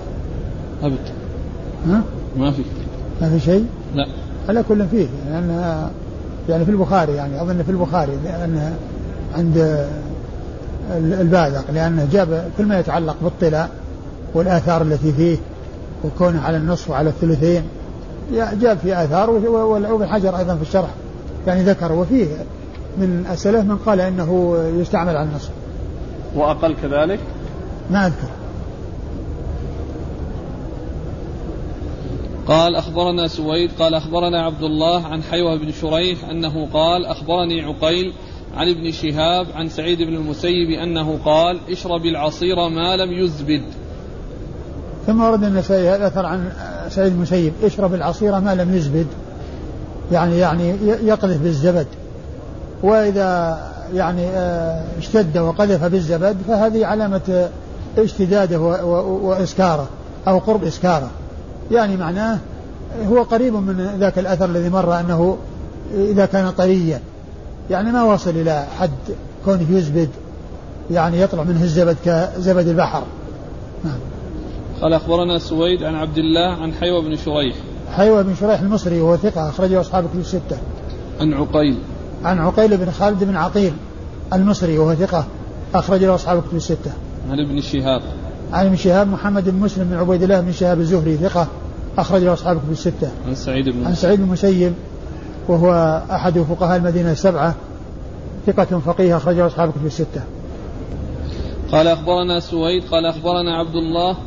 أبد 0.83 0.97
ها؟ 1.87 2.01
ما 2.37 2.51
في. 2.51 2.61
ما 3.21 3.29
في 3.29 3.39
شيء؟ 3.39 3.65
لا. 3.95 4.07
على 4.49 4.63
كل 4.63 4.87
فيه 4.87 5.07
لأن 5.29 5.89
يعني 6.49 6.65
في 6.65 6.71
البخاري 6.71 7.13
يعني 7.13 7.41
أظن 7.41 7.63
في 7.63 7.71
البخاري 7.71 8.11
لأن 8.23 8.73
عند 9.37 9.87
البازق 10.97 11.71
لأنه 11.71 12.07
جاب 12.11 12.49
كل 12.57 12.65
ما 12.65 12.79
يتعلق 12.79 13.15
بالطلاء 13.21 13.69
والآثار 14.33 14.81
التي 14.81 15.11
فيه 15.13 15.37
وكونه 16.03 16.41
على 16.41 16.57
النصف 16.57 16.89
وعلى 16.89 17.09
الثلثين 17.09 17.63
جاب 18.33 18.77
في 18.77 19.03
آثار 19.03 19.29
وابن 19.29 20.07
حجر 20.07 20.37
أيضا 20.37 20.55
في 20.55 20.61
الشرح 20.61 20.89
يعني 21.47 21.63
ذكر 21.63 21.91
وفيه 21.91 22.27
من 22.97 23.25
السلف 23.31 23.65
من 23.65 23.77
قال 23.77 24.01
إنه 24.01 24.57
يستعمل 24.79 25.17
على 25.17 25.29
النصف. 25.29 25.49
وأقل 26.35 26.75
كذلك؟ 26.81 27.19
ما 27.91 28.07
أذكر. 28.07 28.38
قال 32.49 32.75
أخبرنا 32.75 33.27
سويد 33.27 33.71
قال 33.79 33.93
أخبرنا 33.93 34.41
عبد 34.41 34.63
الله 34.63 35.07
عن 35.07 35.23
حيوة 35.23 35.55
بن 35.55 35.71
شريح 35.71 36.29
أنه 36.29 36.67
قال 36.73 37.05
أخبرني 37.05 37.61
عقيل 37.61 38.13
عن 38.55 38.69
ابن 38.69 38.91
شهاب 38.91 39.47
عن 39.55 39.69
سعيد 39.69 40.01
بن 40.01 40.13
المسيب 40.13 40.69
أنه 40.69 41.19
قال 41.25 41.59
اشرب 41.69 42.05
العصير 42.05 42.69
ما 42.69 42.97
لم 42.97 43.11
يزبد 43.11 43.63
ثم 45.07 45.21
ورد 45.21 45.43
النسائي 45.43 45.89
هذا 45.89 46.07
أثر 46.07 46.25
عن 46.25 46.51
سعيد 46.89 47.13
المسيب. 47.13 47.53
اشرب 47.63 47.93
العصير 47.93 48.39
ما 48.39 48.55
لم 48.55 48.75
يزبد 48.75 49.07
يعني 50.11 50.37
يعني 50.37 50.75
يقذف 51.03 51.41
بالزبد. 51.41 51.87
وإذا 52.83 53.59
يعني 53.93 54.25
آه، 54.27 54.83
اشتد 54.97 55.37
وقذف 55.37 55.83
بالزبد 55.83 56.37
فهذه 56.47 56.85
علامة 56.85 57.49
اشتداده 57.97 58.59
وإسكاره 59.23 59.87
أو 60.27 60.39
قرب 60.39 60.63
إسكاره. 60.63 61.09
يعني 61.71 61.97
معناه 61.97 62.37
هو 63.07 63.23
قريب 63.23 63.53
من 63.53 63.97
ذاك 63.99 64.19
الأثر 64.19 64.45
الذي 64.45 64.69
مر 64.69 64.99
أنه 64.99 65.37
إذا 65.93 66.25
كان 66.25 66.49
طريا. 66.49 66.99
يعني 67.69 67.91
ما 67.91 68.03
وصل 68.03 68.29
إلى 68.29 68.65
حد 68.79 68.89
كونه 69.45 69.65
يزبد 69.69 70.09
يعني 70.91 71.21
يطلع 71.21 71.43
منه 71.43 71.63
الزبد 71.63 71.97
كزبد 72.05 72.67
البحر. 72.67 73.03
نعم. 73.83 73.99
قال 74.81 74.93
أخبرنا 74.93 75.39
سويد 75.39 75.83
عن 75.83 75.95
عبد 75.95 76.17
الله 76.17 76.53
عن 76.61 76.73
حيوة 76.73 77.01
بن 77.01 77.15
شريح. 77.15 77.55
حيوة 77.95 78.21
بن 78.21 78.35
شريح 78.35 78.59
المصري 78.59 79.01
وهو 79.01 79.17
ثقة 79.17 79.49
أخرجه 79.49 79.81
أصحاب 79.81 80.07
كتب 80.09 80.19
الستة. 80.19 80.57
عن 81.21 81.33
عقيل. 81.33 81.77
عن 82.25 82.39
عقيل 82.39 82.77
بن 82.77 82.91
خالد 82.91 83.23
بن 83.23 83.35
عقيل 83.35 83.73
المصري 84.33 84.77
وهو 84.77 84.95
ثقة 84.95 85.25
أخرجه 85.75 86.15
أصحاب 86.15 86.41
كتب 86.41 86.55
الستة. 86.55 86.91
عن 87.31 87.39
ابن 87.39 87.61
شهاب. 87.61 88.01
عن 88.53 88.65
ابن 88.65 88.75
شهاب 88.75 89.07
محمد 89.07 89.49
بن 89.49 89.59
مسلم 89.59 89.83
بن 89.83 89.97
عبيد 89.97 90.23
الله 90.23 90.41
بن 90.41 90.51
شهاب 90.51 90.79
الزهري 90.79 91.17
ثقة. 91.17 91.47
أخرج 91.97 92.23
له 92.23 92.33
أصحاب 92.33 92.55
الكتب 92.55 92.71
الستة. 92.71 93.11
عن 93.27 93.35
سعيد 93.35 93.69
بن 93.69 93.85
عن 93.85 93.95
سعيد 93.95 94.19
بن 94.19 94.25
المسيب 94.25 94.73
وهو 95.47 96.01
أحد 96.11 96.39
فقهاء 96.39 96.77
المدينة 96.77 97.11
السبعة 97.11 97.55
ثقة 98.47 98.79
فقيه 98.79 99.17
أخرج 99.17 99.35
له 99.35 99.47
أصحاب 99.47 99.69
الكتب 99.69 99.85
الستة. 99.85 100.21
قال 101.71 101.87
أخبرنا 101.87 102.39
سويد 102.39 102.83
قال 102.91 103.05
أخبرنا 103.05 103.57
عبد 103.57 103.75
الله 103.75 104.17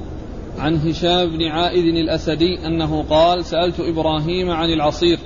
عن 0.59 0.76
هشام 0.76 1.28
بن 1.28 1.42
عائد 1.42 1.85
الأسدي 1.85 2.66
أنه 2.66 3.04
قال 3.11 3.45
سألت 3.45 3.81
إبراهيم 3.81 4.50
عن 4.50 4.69
العصير 4.69 5.19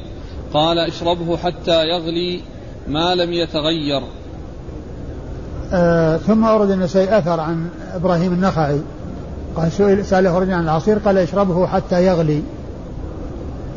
قال 0.55 0.79
اشربه 0.79 1.37
حتى 1.37 1.85
يغلي 1.89 2.41
ما 2.89 3.15
لم 3.15 3.33
يتغير 3.33 4.03
آه 5.73 6.17
ثم 6.17 6.45
أورد 6.45 6.71
النسائي 6.71 7.19
أثر 7.19 7.41
عن 7.41 7.69
إبراهيم 7.95 8.33
النخعي 8.33 8.81
قال 9.57 9.73
سئل 9.73 10.05
سأله 10.05 10.39
رجل 10.39 10.53
عن 10.53 10.65
العصير 10.65 10.99
قال 10.99 11.19
اشربه 11.19 11.67
حتى 11.67 12.07
يغلي. 12.07 12.43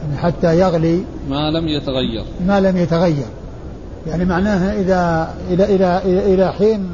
يعني 0.02 0.18
حتى 0.18 0.60
يغلي. 0.60 1.04
ما 1.30 1.52
لم 1.52 1.68
يتغير. 1.68 2.24
ما 2.48 2.60
لم 2.60 2.78
يتغير. 2.78 3.26
يعني 4.08 4.26
معناها 4.26 4.74
إذا 4.74 5.34
إلى 5.50 5.76
إلى 5.76 6.02
إلى, 6.06 6.34
إلى 6.34 6.54
حين 6.54 6.90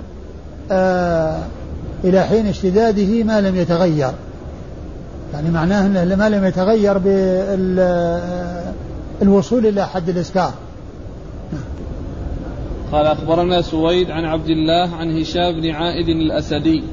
آه 0.71 1.39
إلى 2.03 2.23
حين 2.23 2.47
اشتداده 2.47 3.23
ما 3.23 3.41
لم 3.41 3.55
يتغير. 3.55 4.11
يعني 5.33 5.49
معناه 5.49 5.85
أنه 5.85 6.15
ما 6.15 6.29
لم 6.29 6.45
يتغير 6.45 6.97
بالوصول 9.21 9.65
إلى 9.65 9.87
حد 9.87 10.09
الإسكار. 10.09 10.53
قال 12.91 13.05
أخبرنا 13.05 13.61
سويد 13.61 14.11
عن 14.11 14.25
عبد 14.25 14.49
الله 14.49 14.95
عن 14.95 15.21
هشام 15.21 15.61
بن 15.61 15.69
عائد 15.69 16.09
الأسدي. 16.09 16.83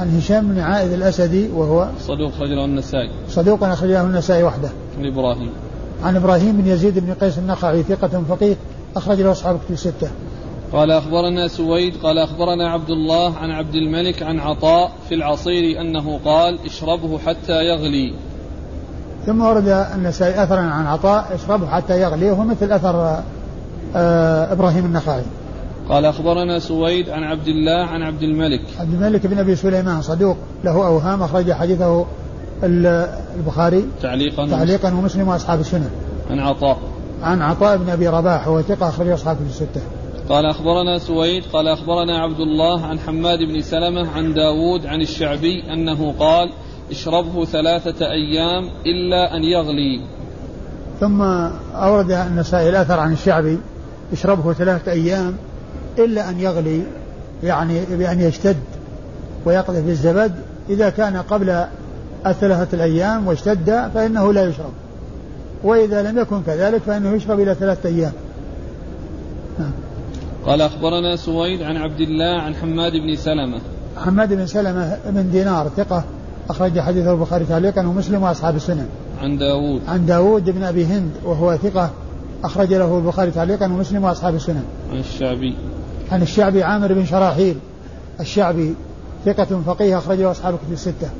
عن 0.00 0.16
هشام 0.16 0.48
بن 0.48 0.60
عائد 0.60 0.92
الأسدي 0.92 1.48
وهو 1.48 1.88
صدوق 2.00 2.32
أخرجه 2.34 2.64
النسائي. 2.64 3.10
صدوق 3.28 3.64
أخرجه 3.64 4.02
النسائي 4.02 4.42
وحده. 4.42 4.68
عن 4.98 5.06
إبراهيم. 5.06 5.52
عن 6.04 6.16
إبراهيم 6.16 6.56
بن 6.56 6.66
يزيد 6.66 6.98
بن 6.98 7.14
قيس 7.14 7.38
النخعي 7.38 7.82
ثقة 7.82 8.22
فقيه 8.28 8.56
أخرج 8.96 9.20
له 9.20 9.32
أصحاب 9.32 9.58
كتب 9.64 9.72
الستة. 9.72 10.10
قال 10.72 10.90
أخبرنا 10.90 11.48
سويد 11.48 11.96
قال 12.02 12.18
أخبرنا 12.18 12.70
عبد 12.70 12.90
الله 12.90 13.36
عن 13.36 13.50
عبد 13.50 13.74
الملك 13.74 14.22
عن 14.22 14.38
عطاء 14.40 14.92
في 15.08 15.14
العصير 15.14 15.80
أنه 15.80 16.20
قال 16.24 16.58
اشربه 16.66 17.18
حتى 17.18 17.64
يغلي. 17.64 18.14
ثم 19.26 19.42
ورد 19.42 19.68
النسائي 19.68 20.42
أثرا 20.42 20.60
عن 20.60 20.86
عطاء 20.86 21.34
اشربه 21.34 21.66
حتى 21.66 22.00
يغلي. 22.00 22.30
وهو 22.30 22.44
مثل 22.44 22.72
أثر 22.72 23.22
آه 23.96 24.52
إبراهيم 24.52 24.84
النخعي. 24.84 25.22
قال 25.90 26.04
أخبرنا 26.04 26.58
سويد 26.58 27.10
عن 27.10 27.24
عبد 27.24 27.48
الله 27.48 27.86
عن 27.86 28.02
عبد 28.02 28.22
الملك. 28.22 28.60
عبد 28.80 28.94
الملك 28.94 29.26
بن 29.26 29.38
أبي 29.38 29.56
سليمان 29.56 30.02
صدوق 30.02 30.36
له 30.64 30.86
أوهام 30.86 31.22
أخرج 31.22 31.52
حديثه 31.52 32.06
البخاري 32.62 33.84
تعليقا 34.02 34.46
تعليقا 34.46 34.88
ومسلم 34.88 35.28
وأصحاب 35.28 35.60
السنن 35.60 35.90
عن 36.30 36.38
عطاء. 36.38 36.78
عن 37.22 37.42
عطاء 37.42 37.76
بن 37.76 37.90
أبي 37.90 38.08
رباح 38.08 38.48
وهو 38.48 38.62
ثقة 38.62 38.88
أخرج 38.88 39.08
أصحاب 39.08 39.36
الستة. 39.48 39.80
قال 40.28 40.46
أخبرنا 40.46 40.98
سويد 40.98 41.42
قال 41.52 41.68
أخبرنا 41.68 42.18
عبد 42.18 42.40
الله 42.40 42.86
عن 42.86 42.98
حماد 42.98 43.38
بن 43.38 43.60
سلمة 43.60 44.10
عن 44.10 44.34
داود 44.34 44.86
عن 44.86 45.00
الشعبي 45.00 45.72
أنه 45.72 46.14
قال 46.18 46.50
اشربه 46.90 47.44
ثلاثة 47.44 48.06
أيام 48.06 48.64
إلا 48.86 49.36
أن 49.36 49.44
يغلي. 49.44 50.00
ثم 51.00 51.22
أورد 51.74 52.10
النسائي 52.10 52.68
الأثر 52.68 53.00
عن 53.00 53.12
الشعبي 53.12 53.58
اشربه 54.12 54.52
ثلاثة 54.52 54.92
أيام 54.92 55.36
إلا 56.04 56.30
أن 56.30 56.40
يغلي 56.40 56.82
يعني 57.44 57.80
بأن 57.90 58.20
يشتد 58.20 58.56
ويقذف 59.44 59.88
الزبد 59.88 60.32
إذا 60.70 60.90
كان 60.90 61.16
قبل 61.16 61.64
الثلاثة 62.26 62.76
الأيام 62.76 63.26
واشتد 63.26 63.90
فإنه 63.94 64.32
لا 64.32 64.44
يشرب. 64.44 64.72
وإذا 65.64 66.02
لم 66.02 66.18
يكن 66.18 66.42
كذلك 66.42 66.82
فإنه 66.82 67.12
يشرب 67.12 67.40
إلى 67.40 67.54
ثلاثة 67.54 67.88
أيام. 67.88 68.12
نعم. 69.58 69.72
قال 70.46 70.62
أخبرنا 70.62 71.16
سويد 71.16 71.62
عن 71.62 71.76
عبد 71.76 72.00
الله 72.00 72.42
عن 72.42 72.54
حماد 72.54 72.92
بن 72.92 73.16
سلمة. 73.16 73.60
حماد 73.96 74.32
بن 74.32 74.46
سلمة 74.46 74.98
بن 75.06 75.30
دينار 75.30 75.70
ثقة 75.76 76.04
أخرج 76.50 76.80
حديثه 76.80 77.12
البخاري 77.12 77.44
تعليقا 77.44 77.86
ومسلم 77.86 78.22
وأصحاب 78.22 78.56
السنن. 78.56 78.86
عن 79.22 79.38
داود. 79.38 79.80
عن 79.88 80.06
داود 80.06 80.50
بن 80.50 80.62
أبي 80.62 80.84
هند 80.84 81.10
وهو 81.24 81.56
ثقة 81.56 81.90
أخرج 82.44 82.74
له 82.74 82.98
البخاري 82.98 83.30
تعليقا 83.30 83.66
ومسلم 83.66 84.04
وأصحاب 84.04 84.34
السنن. 84.34 84.64
عن 84.92 84.98
الشعبي. 84.98 85.54
عن 86.10 86.22
الشعبي 86.22 86.62
عامر 86.62 86.92
بن 86.92 87.06
شراحيل. 87.06 87.56
الشعبي 88.20 88.74
ثقة 89.24 89.62
فقيه 89.66 89.98
أخرجه 89.98 90.30
أصحاب 90.30 90.54
الكتب 90.54 90.72
الستة. 90.72 91.10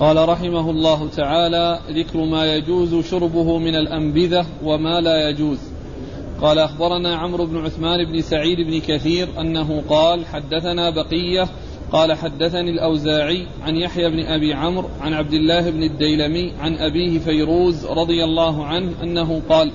قال 0.00 0.28
رحمه 0.28 0.70
الله 0.70 1.08
تعالى 1.08 1.78
ذكر 1.90 2.24
ما 2.24 2.54
يجوز 2.54 3.04
شربه 3.04 3.58
من 3.58 3.74
الأنبذة 3.74 4.46
وما 4.64 5.00
لا 5.00 5.28
يجوز. 5.28 5.58
قال 6.42 6.58
أخبرنا 6.58 7.16
عمرو 7.16 7.46
بن 7.46 7.56
عثمان 7.56 8.12
بن 8.12 8.22
سعيد 8.22 8.58
بن 8.60 8.80
كثير 8.80 9.28
أنه 9.40 9.82
قال 9.88 10.26
حدثنا 10.26 10.90
بقية 10.90 11.48
قال 11.92 12.12
حدثني 12.12 12.70
الأوزاعي 12.70 13.46
عن 13.62 13.76
يحيى 13.76 14.10
بن 14.10 14.20
أبي 14.26 14.54
عمرو 14.54 14.88
عن 15.00 15.14
عبد 15.14 15.32
الله 15.32 15.70
بن 15.70 15.82
الديلمي 15.82 16.52
عن 16.60 16.74
أبيه 16.76 17.18
فيروز 17.18 17.86
رضي 17.86 18.24
الله 18.24 18.66
عنه 18.66 18.92
أنه 19.02 19.42
قال 19.48 19.72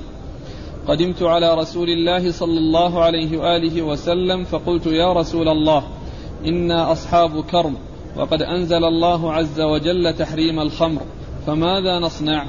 قدمت 0.87 1.23
على 1.23 1.53
رسول 1.53 1.89
الله 1.89 2.31
صلى 2.31 2.57
الله 2.57 3.03
عليه 3.03 3.37
وآله 3.37 3.81
وسلم 3.81 4.43
فقلت 4.43 4.85
يا 4.85 5.13
رسول 5.13 5.47
الله 5.47 5.83
إنا 6.45 6.91
أصحاب 6.91 7.43
كرم 7.43 7.75
وقد 8.17 8.41
أنزل 8.41 8.83
الله 8.83 9.33
عز 9.33 9.61
وجل 9.61 10.13
تحريم 10.13 10.59
الخمر 10.59 11.01
فماذا 11.47 11.99
نصنع؟ 11.99 12.45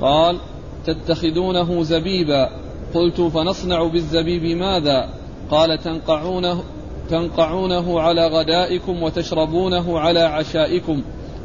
قال 0.00 0.38
تتخذونه 0.86 1.82
زبيبا. 1.82 2.50
قلت 2.94 3.20
فنصنع 3.20 3.82
بالزبيب 3.82 4.56
ماذا؟ 4.56 5.08
قال 5.50 5.78
تنقعونه 5.78 6.62
تنقعونه 7.10 8.00
على 8.00 8.26
غدائكم 8.26 9.02
وتشربونه 9.02 9.98
على 9.98 10.20
عشائكم 10.20 11.02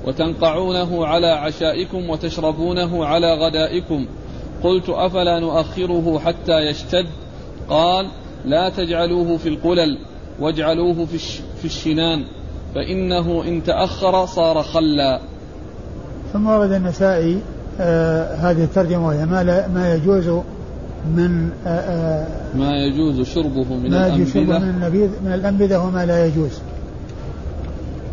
وتنقعونه 0.07 1.05
على 1.05 1.27
عشائكم 1.27 2.09
وتشربونه 2.09 3.05
على 3.05 3.33
غدائكم. 3.33 4.05
قلت 4.63 4.89
أفلا 4.89 5.39
نؤخره 5.39 6.19
حتى 6.19 6.59
يشتد؟ 6.59 7.05
قال 7.69 8.07
لا 8.45 8.69
تجعلوه 8.69 9.37
في 9.37 9.49
القلل 9.49 9.97
واجعلوه 10.39 11.05
في, 11.05 11.17
في 11.57 11.65
الشنان 11.65 12.23
فإنه 12.75 13.43
إن 13.43 13.63
تأخر 13.63 14.25
صار 14.25 14.63
خلا. 14.63 15.19
ثم 16.33 16.47
ورد 16.47 16.71
النسائي 16.71 17.41
آه 17.79 18.35
هذه 18.35 18.63
الترجمة 18.63 19.07
وهي 19.07 19.25
ما, 19.25 19.67
ما 19.67 19.93
يجوز 19.95 20.27
من 21.05 21.49
آه، 21.65 21.69
آه، 21.69 22.27
ما 22.57 22.77
يجوز 22.77 23.21
شربه 23.21 23.75
من 23.75 23.89
ما 23.89 24.07
يجوز 24.07 24.33
شربه 24.33 24.59
من 24.59 24.69
النبيذ 24.69 25.09
من 25.25 25.33
الأنبذة 25.33 25.77
وما 25.77 26.05
لا 26.05 26.25
يجوز. 26.25 26.59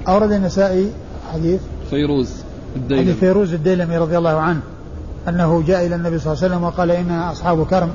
أورد 0.09 0.33
النسائي 0.33 0.90
حديث 1.33 1.61
فيروز 1.90 2.31
الديلمي. 2.77 3.03
حديث 3.03 3.16
فيروز 3.18 3.55
الديلمي 3.55 3.96
رضي 3.96 4.18
الله 4.18 4.37
عنه. 4.37 4.61
أنه 5.29 5.62
جاء 5.67 5.87
إلى 5.87 5.95
النبي 5.95 6.19
صلى 6.19 6.33
الله 6.33 6.45
عليه 6.45 6.55
وسلم 6.55 6.64
وقال 6.64 6.91
إنا 6.91 7.33
أصحاب 7.33 7.67
كرم. 7.67 7.91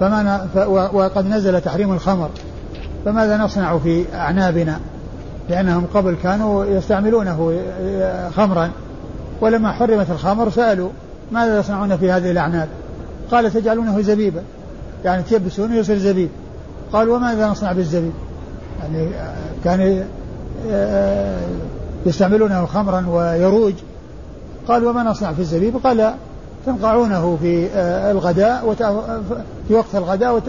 فما 0.00 0.46
ف 0.54 0.56
وقد 0.94 1.26
نزل 1.26 1.60
تحريم 1.60 1.92
الخمر. 1.92 2.28
فماذا 3.04 3.36
نصنع 3.36 3.78
في 3.78 4.04
أعنابنا؟ 4.14 4.80
لأنهم 5.48 5.86
قبل 5.94 6.16
كانوا 6.22 6.64
يستعملونه 6.64 7.60
خمرا. 8.36 8.70
ولما 9.40 9.72
حرمت 9.72 10.10
الخمر 10.10 10.50
سألوا 10.50 10.90
ماذا 11.32 11.58
يصنعون 11.58 11.96
في 11.96 12.10
هذه 12.10 12.30
الأعناب؟ 12.30 12.68
قال 13.30 13.52
تجعلونه 13.52 14.00
زبيبا. 14.00 14.42
يعني 15.04 15.22
تيبسونه 15.22 15.74
يصير 15.74 15.98
زبيب. 15.98 16.28
قال 16.92 17.08
وماذا 17.08 17.48
نصنع 17.48 17.72
بالزبيب؟ 17.72 18.12
يعني 18.82 19.08
كان 19.64 20.04
آه، 20.70 21.38
يستعملونه 22.06 22.66
خمرا 22.66 23.06
ويروج. 23.08 23.74
قال 24.68 24.84
وما 24.84 25.02
نصنع 25.02 25.32
في 25.32 25.40
الزبيب؟ 25.40 25.76
قال 25.76 26.14
تنقعونه 26.66 27.38
في 27.42 27.66
آه، 27.74 28.12
الغداء 28.12 28.74
في 29.68 29.74
وقت 29.74 29.94
الغداء 29.94 30.42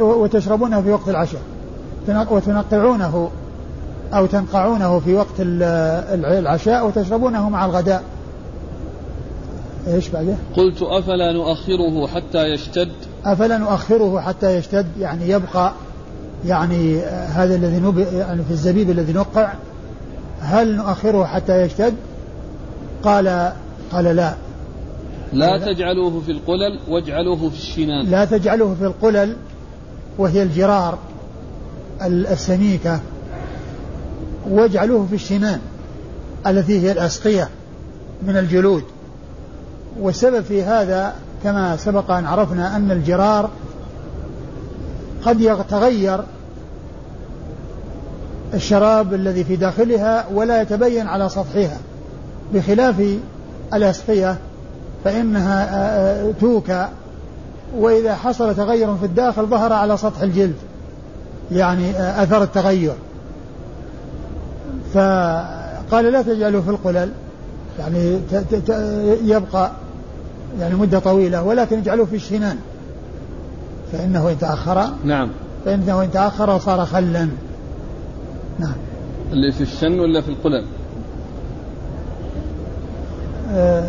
وتشربونه 0.00 0.82
في 0.82 0.90
وقت 0.90 1.08
العشاء. 1.08 1.40
وتنقعونه 2.08 3.30
أو 4.14 4.26
تنقعونه 4.26 4.98
في 4.98 5.14
وقت 5.14 5.34
العشاء 5.40 6.86
وتشربونه 6.86 7.48
مع 7.48 7.64
الغداء. 7.64 8.02
إيش 9.88 10.08
بعده؟ 10.08 10.34
قلت 10.56 10.82
أفلا 10.82 11.32
نؤخره 11.32 12.06
حتى 12.06 12.44
يشتد؟ 12.44 12.92
أفلا 13.24 13.58
نؤخره 13.58 14.20
حتى 14.20 14.56
يشتد 14.56 14.86
يعني 15.00 15.28
يبقى 15.28 15.72
يعني 16.46 17.00
هذا 17.34 17.54
الذي 17.54 17.76
نب 17.76 17.98
يعني 17.98 18.44
في 18.44 18.50
الزبيب 18.50 18.90
الذي 18.90 19.12
نقع. 19.12 19.52
هل 20.40 20.76
نؤخره 20.76 21.24
حتى 21.24 21.62
يشتد؟ 21.62 21.94
قال 23.04 23.52
قال 23.92 24.04
لا. 24.04 24.34
لا 25.38 25.72
تجعلوه 25.72 26.20
في 26.20 26.30
القلل 26.30 26.78
واجعلوه 26.88 27.36
في 27.50 27.56
الشنان. 27.56 28.06
لا 28.06 28.24
تجعلوه 28.24 28.74
في 28.74 28.84
القلل 28.86 29.36
وهي 30.18 30.42
الجرار 30.42 30.98
السميكة. 32.02 33.00
واجعلوه 34.50 35.06
في 35.06 35.14
الشنان 35.14 35.60
التي 36.46 36.80
هي 36.80 36.92
الأسقية 36.92 37.48
من 38.26 38.36
الجلود. 38.36 38.82
والسبب 40.00 40.40
في 40.40 40.62
هذا 40.62 41.14
كما 41.44 41.76
سبق 41.76 42.10
أن 42.10 42.26
عرفنا 42.26 42.76
أن 42.76 42.90
الجرار 42.90 43.50
قد 45.24 45.40
يتغير 45.40 46.20
الشراب 48.54 49.14
الذي 49.14 49.44
في 49.44 49.56
داخلها 49.56 50.26
ولا 50.32 50.62
يتبين 50.62 51.06
على 51.06 51.28
سطحها 51.28 51.78
بخلاف 52.54 53.18
الأسقية 53.74 54.38
فإنها 55.04 56.32
توكى. 56.40 56.88
وإذا 57.76 58.14
حصل 58.14 58.54
تغير 58.54 58.96
في 58.96 59.06
الداخل 59.06 59.46
ظهر 59.46 59.72
على 59.72 59.96
سطح 59.96 60.20
الجلد 60.20 60.54
يعني 61.52 61.90
أثر 62.22 62.42
التغير. 62.42 62.94
فقال 64.94 66.04
لا 66.04 66.22
تجعلوا 66.22 66.62
في 66.62 66.70
القلل 66.70 67.10
يعني 67.78 68.20
يبقى 69.24 69.70
يعني 70.60 70.74
مدة 70.74 70.98
طويلة 70.98 71.42
ولكن 71.42 71.78
اجعلوه 71.78 72.06
في 72.06 72.16
الشنان. 72.16 72.56
فإنه 73.92 74.30
إن 74.30 74.38
تأخر 74.38 74.84
نعم. 75.04 75.30
فإنه 75.64 76.02
إن 76.02 76.10
تأخر 76.10 76.58
صار 76.58 76.86
خلا. 76.86 77.28
نعم. 78.58 78.74
اللي 79.32 79.52
في 79.52 79.60
الشن 79.60 80.00
ولا 80.00 80.20
في 80.20 80.28
القلل؟ 80.28 80.64
آه 83.50 83.84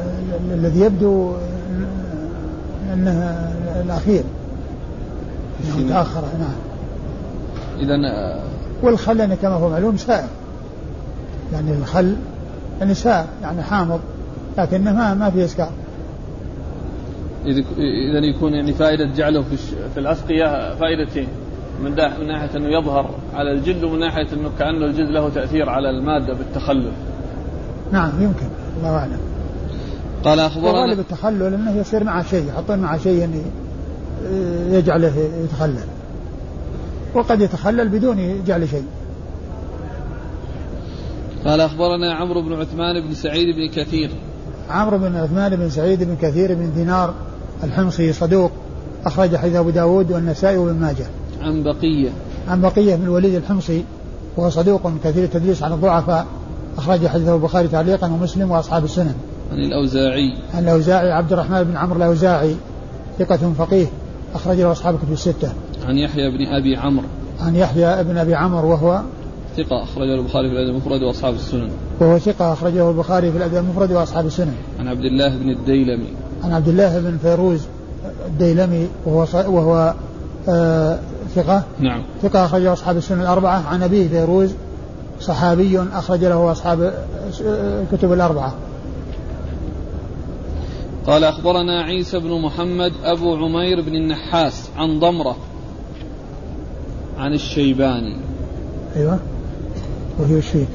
الذي 0.53 0.79
يبدو 0.79 1.33
أنه 2.93 3.47
الأخير 3.85 4.23
أنه 5.63 5.89
تأخر 5.89 6.21
نعم. 6.39 6.55
إذا 7.79 7.95
آه، 7.95 8.41
والخل 8.81 9.19
يعني 9.19 9.35
كما 9.35 9.53
هو 9.53 9.69
معلوم 9.69 9.97
سائر. 9.97 10.27
يعني 11.53 11.73
الخل 11.73 12.15
يعني 12.79 12.93
سائر 12.93 13.25
يعني 13.41 13.63
حامض 13.63 13.99
لكنه 14.57 14.93
ما 14.93 15.13
ما 15.13 15.29
في 15.29 15.45
إسكار 15.45 15.69
إذا 17.45 18.25
يكون 18.25 18.53
يعني 18.53 18.73
فائدة 18.73 19.05
جعله 19.05 19.41
في, 19.41 19.57
في 19.93 19.99
الأسقية 19.99 20.73
فائدتين. 20.75 21.27
من, 21.83 21.91
من 21.91 22.27
ناحية 22.27 22.57
أنه 22.57 22.69
يظهر 22.69 23.09
على 23.33 23.51
الجلد 23.51 23.83
ومن 23.83 23.99
ناحية 23.99 24.27
أنه 24.33 24.51
كأنه 24.59 24.85
الجلد 24.85 25.09
له 25.09 25.29
تأثير 25.29 25.69
على 25.69 25.89
المادة 25.89 26.33
بالتخلف. 26.33 26.93
نعم 27.91 28.11
يمكن 28.21 28.45
الله 28.77 28.89
أعلم. 28.89 29.19
قال 30.27 30.39
أخبرنا 30.39 30.71
وغالب 30.71 30.99
التخلل 30.99 31.53
أنه 31.53 31.77
يصير 31.77 32.03
مع 32.03 32.23
شيء 32.23 32.47
يحطون 32.47 32.79
مع 32.79 32.97
شيء 32.97 33.43
يجعله 34.71 35.13
يتخلل. 35.43 35.85
وقد 37.15 37.41
يتخلل 37.41 37.89
بدون 37.89 38.43
جعل 38.47 38.69
شيء. 38.69 38.85
قال 41.45 41.61
أخبرنا 41.61 42.13
عمرو 42.13 42.41
بن 42.41 42.53
عثمان 42.53 43.07
بن 43.07 43.13
سعيد 43.13 43.47
بن 43.55 43.83
كثير. 43.83 44.09
عمرو 44.69 44.97
بن 44.97 45.15
عثمان 45.15 45.55
بن 45.55 45.69
سعيد 45.69 46.03
بن 46.03 46.15
كثير 46.21 46.53
بن 46.53 46.73
دينار 46.75 47.13
الحمصي 47.63 48.13
صدوق 48.13 48.51
أخرج 49.05 49.35
حديث 49.35 49.55
أبو 49.55 49.69
داود 49.69 50.11
والنسائي 50.11 50.57
وابن 50.57 50.79
ماجه. 50.79 51.05
عن 51.41 51.63
بقية. 51.63 52.09
عن 52.47 52.61
بقية 52.61 52.95
بن 52.95 53.03
الوليد 53.03 53.35
الحمصي 53.35 53.83
وهو 54.37 54.49
صدوق 54.49 54.91
كثير 55.03 55.23
التدليس 55.23 55.63
عن 55.63 55.73
الضعفاء 55.73 56.25
أخرج 56.77 57.07
حديثه 57.07 57.35
البخاري 57.35 57.67
تعليقا 57.67 58.07
ومسلم 58.07 58.51
وأصحاب 58.51 58.83
السنن. 58.83 59.15
عن 59.51 59.59
الأوزاعي. 59.59 60.33
عن 60.53 60.63
الأوزاعي 60.63 61.11
عبد 61.11 61.33
الرحمن 61.33 61.63
بن 61.63 61.77
عمرو 61.77 61.97
الأوزاعي 61.97 62.55
ثقة 63.19 63.53
فقيه 63.57 63.85
أخرج 64.35 64.57
له 64.57 64.71
أصحاب 64.71 64.95
الكتب 64.95 65.11
الستة. 65.11 65.51
عن 65.85 65.97
يحيى 65.97 66.29
بن 66.29 66.45
أبي 66.45 66.75
عمرو. 66.75 67.05
عن 67.39 67.55
يحيى 67.55 68.03
بن 68.03 68.17
أبي 68.17 68.35
عمرو 68.35 68.69
وهو 68.69 69.01
ثقة 69.57 69.83
أخرجه 69.83 70.15
البخاري 70.15 70.49
في 70.49 70.55
الأدب 70.55 70.69
المفرد 70.69 71.01
وأصحاب 71.01 71.33
السنن. 71.33 71.69
وهو 71.99 72.19
ثقة 72.19 72.53
أخرجه 72.53 72.89
البخاري 72.89 73.31
في 73.31 73.37
الأدب 73.37 73.57
المفرد 73.57 73.91
وأصحاب 73.91 74.25
السنن. 74.25 74.55
عن 74.79 74.87
عبد 74.87 75.05
الله 75.05 75.37
بن 75.37 75.49
الديلمي. 75.49 76.07
عن 76.43 76.51
عبد 76.51 76.67
الله 76.67 76.99
بن 76.99 77.17
فيروز 77.17 77.61
الديلمي 78.27 78.87
وهو. 79.05 79.27
وهو 79.33 79.93
آه 80.49 80.99
ثقة. 81.35 81.63
نعم. 81.79 82.03
ثقة 82.21 82.45
أخرجه 82.45 82.73
أصحاب 82.73 82.97
السنن 82.97 83.21
الأربعة. 83.21 83.67
عن 83.67 83.83
أبيه 83.83 84.07
فيروز 84.07 84.51
صحابي 85.21 85.79
أخرج 85.93 86.25
له 86.25 86.51
أصحاب 86.51 86.93
الكتب 87.49 88.13
الأربعة. 88.13 88.53
قال 91.07 91.23
أخبرنا 91.23 91.81
عيسى 91.81 92.19
بن 92.19 92.41
محمد 92.41 92.93
أبو 93.03 93.35
عمير 93.35 93.81
بن 93.81 93.95
النحاس 93.95 94.69
عن 94.77 94.99
ضمرة 94.99 95.37
عن 97.17 97.33
الشيباني 97.33 98.17
أيوة 98.95 99.19
وهي 100.19 100.41
فيه؟ 100.41 100.65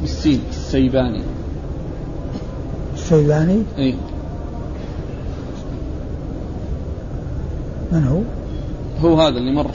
بالسين 0.00 0.40
السيباني 0.50 1.22
الشيباني 2.94 3.62
إي 3.78 3.94
من 7.92 8.06
هو؟ 8.06 8.20
هو 9.08 9.20
هذا 9.20 9.38
اللي 9.38 9.52
مر 9.52 9.70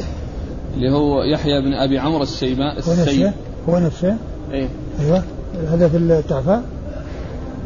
اللي 0.76 0.92
هو 0.92 1.24
يحيى 1.24 1.62
بن 1.62 1.74
أبي 1.74 2.00
عمرو 2.00 2.24
السيباني 2.24 2.80
هو 2.88 2.94
نفسه؟ 2.94 3.34
هو 3.70 3.80
نفسه؟ 3.80 4.18
إيه 4.52 4.70
أيوه 5.00 5.24
هذا 5.70 5.90
في 5.90 5.98
التحفة؟ 5.98 6.62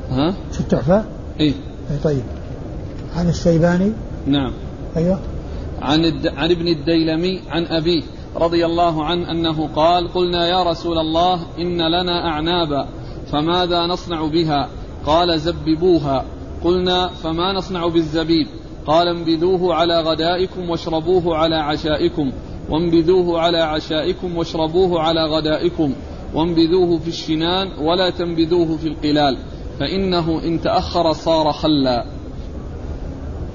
ها؟ 0.09 0.35
في 0.51 0.59
التحفة؟ 0.59 1.03
إيه 1.39 1.53
أي 1.91 1.97
طيب 2.03 2.21
عن 3.15 3.29
السيباني 3.29 3.91
نعم. 4.27 4.53
أيوه. 4.97 5.19
عن 5.81 6.05
الد... 6.05 6.27
عن 6.27 6.51
ابن 6.51 6.67
الديلمي 6.67 7.41
عن 7.49 7.65
أبيه 7.65 8.03
رضي 8.35 8.65
الله 8.65 9.05
عنه 9.05 9.31
أنه 9.31 9.67
قال 9.75 10.13
قلنا 10.13 10.47
يا 10.47 10.63
رسول 10.63 10.97
الله 10.97 11.39
إن 11.59 11.77
لنا 11.77 12.27
أعنابا 12.27 12.87
فماذا 13.31 13.85
نصنع 13.85 14.25
بها؟ 14.25 14.69
قال 15.05 15.39
زببوها. 15.39 16.25
قلنا 16.63 17.07
فما 17.07 17.53
نصنع 17.53 17.87
بالزبيب؟ 17.87 18.47
قال 18.87 19.07
انبذوه 19.07 19.73
على 19.73 20.01
غدائكم 20.01 20.69
واشربوه 20.69 21.37
على 21.37 21.55
عشائكم. 21.55 22.31
وانبذوه 22.69 23.39
على 23.39 23.57
عشائكم 23.57 24.37
واشربوه 24.37 25.01
على 25.01 25.25
غدائكم. 25.25 25.93
وانبذوه 26.33 26.99
في 26.99 27.07
الشنان 27.07 27.67
ولا 27.81 28.09
تنبذوه 28.09 28.77
في 28.77 28.87
القلال. 28.87 29.37
فإنه 29.79 30.41
إن 30.43 30.61
تأخر 30.61 31.13
صار 31.13 31.51
خلا. 31.51 32.05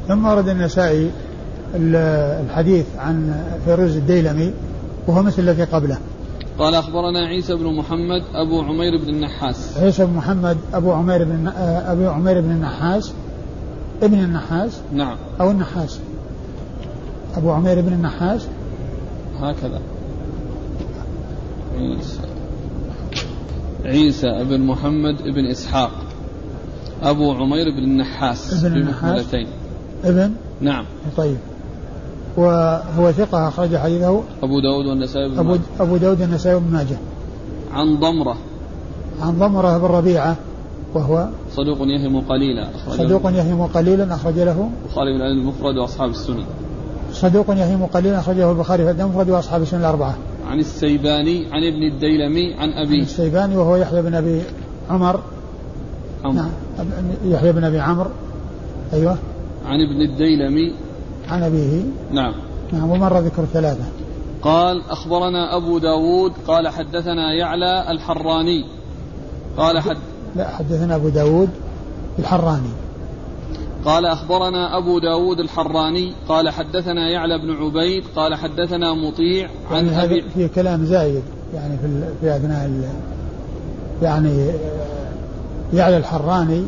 ثم 0.08 0.26
ورد 0.26 0.48
النسائي 0.48 1.10
الحديث 1.74 2.86
عن 2.98 3.44
فيروز 3.64 3.96
الديلمي 3.96 4.52
وهو 5.06 5.22
مثل 5.22 5.42
الذي 5.42 5.64
قبله. 5.64 5.98
قال 6.58 6.74
أخبرنا 6.74 7.26
عيسى 7.26 7.54
بن 7.54 7.76
محمد 7.76 8.22
أبو 8.34 8.62
عمير 8.62 8.98
بن 9.02 9.08
النحاس. 9.08 9.78
عيسى 9.78 10.06
بن 10.06 10.12
محمد 10.12 10.56
أبو 10.74 10.92
عمير 10.92 11.24
بن 11.24 11.48
أبو 11.56 12.08
عمير 12.08 12.40
بن 12.40 12.50
النحاس 12.50 13.12
ابن 14.02 14.18
النحاس 14.18 14.80
نعم. 14.92 15.16
أو 15.40 15.50
النحاس. 15.50 15.98
أبو 17.36 17.50
عمير 17.50 17.80
بن 17.80 17.92
النحاس. 17.92 18.46
هكذا. 19.40 19.80
عيسى. 21.78 22.20
عيسى 23.84 24.44
بن 24.44 24.60
محمد 24.60 25.22
بن 25.22 25.46
إسحاق. 25.46 25.90
أبو 27.02 27.32
عمير 27.32 27.70
بن 27.70 27.84
النحاس 27.84 28.64
ابن 28.64 28.76
النحاس. 28.76 29.24
ابن؟ 30.04 30.32
نعم. 30.60 30.84
طيب. 31.16 31.36
وهو 32.36 33.12
ثقة 33.12 33.48
أخرج 33.48 33.76
حديثه 33.76 34.22
أبو 34.42 34.60
داود 34.60 34.86
والنسائي 34.86 35.28
بن 35.28 35.38
أبو. 35.38 35.56
أبو 35.80 35.96
داود 35.96 36.22
النسائي 36.22 36.60
بن 36.60 36.72
ماجه. 36.72 36.96
عن 37.72 37.96
ضمرة. 37.96 38.36
عن 39.20 39.38
ضمرة 39.38 39.78
بن 39.78 39.84
ربيعة 39.84 40.36
وهو 40.94 41.28
صدوق 41.52 41.78
يهم 41.80 42.20
قليلا. 42.20 42.68
صدوق 42.88 43.30
يهم 43.30 43.62
قليلا 43.62 44.14
أخرج 44.14 44.38
له. 44.38 44.68
البخاري 44.84 45.12
بن 45.12 45.16
العلم 45.16 45.38
المفرد 45.38 45.76
وأصحاب 45.76 46.10
السنن. 46.10 46.44
صدوق 47.12 47.50
يهم 47.50 47.86
قليلا 47.86 48.18
أخرجه 48.18 48.50
البخاري 48.50 48.84
في 48.84 48.90
الأدب 48.90 49.00
المفرد 49.00 49.30
وأصحاب 49.30 49.62
السنن 49.62 49.80
الأربعة. 49.80 50.14
عن 50.48 50.60
السيباني 50.60 51.46
عن 51.52 51.64
ابن 51.64 51.82
الديلمي 51.82 52.54
عن 52.54 52.68
أبيه 52.72 53.02
السيباني 53.02 53.56
وهو 53.56 53.76
يحيى 53.76 54.02
بن 54.02 54.14
أبي 54.14 54.42
عمر. 54.90 55.20
عمرو. 56.24 56.36
نعم. 56.36 56.50
يحيى 57.24 57.52
بن 57.52 57.64
أبي 57.64 57.80
عمرو 57.80 58.10
أيوه. 58.92 59.16
عن 59.66 59.80
ابن 59.80 60.00
الديلمي. 60.00 60.72
عن 61.28 61.42
أبيه. 61.42 61.82
نعم. 62.12 62.34
نعم 62.72 62.90
ومر 62.90 63.18
ذكر 63.18 63.42
الثلاثة 63.42 63.84
قال 64.42 64.82
أخبرنا 64.90 65.56
أبو 65.56 65.78
داود 65.78 66.32
قال 66.46 66.68
حدثنا 66.68 67.32
يعلى 67.32 67.90
الحراني. 67.90 68.64
قال 69.56 69.80
حد 69.80 69.96
لا 70.36 70.48
حدثنا 70.48 70.94
أبو 70.94 71.08
داود 71.08 71.48
الحراني. 72.18 72.72
قال 73.84 74.06
أخبرنا 74.06 74.78
أبو 74.78 74.98
داود 74.98 75.40
الحراني. 75.40 76.12
قال 76.28 76.50
حدثنا 76.50 77.10
يعلى 77.10 77.38
بن 77.38 77.50
عبيد 77.50 78.04
قال 78.16 78.34
حدثنا 78.34 78.94
مطيع 78.94 79.48
عن 79.70 79.86
يعني 79.86 80.04
أبي 80.04 80.24
في 80.34 80.48
كلام 80.48 80.84
زايد 80.84 81.22
يعني 81.54 81.76
في 81.78 82.04
في 82.20 82.36
أثناء 82.36 82.70
يعني 84.02 84.50
يعلى 85.72 85.96
الحراني. 85.96 86.64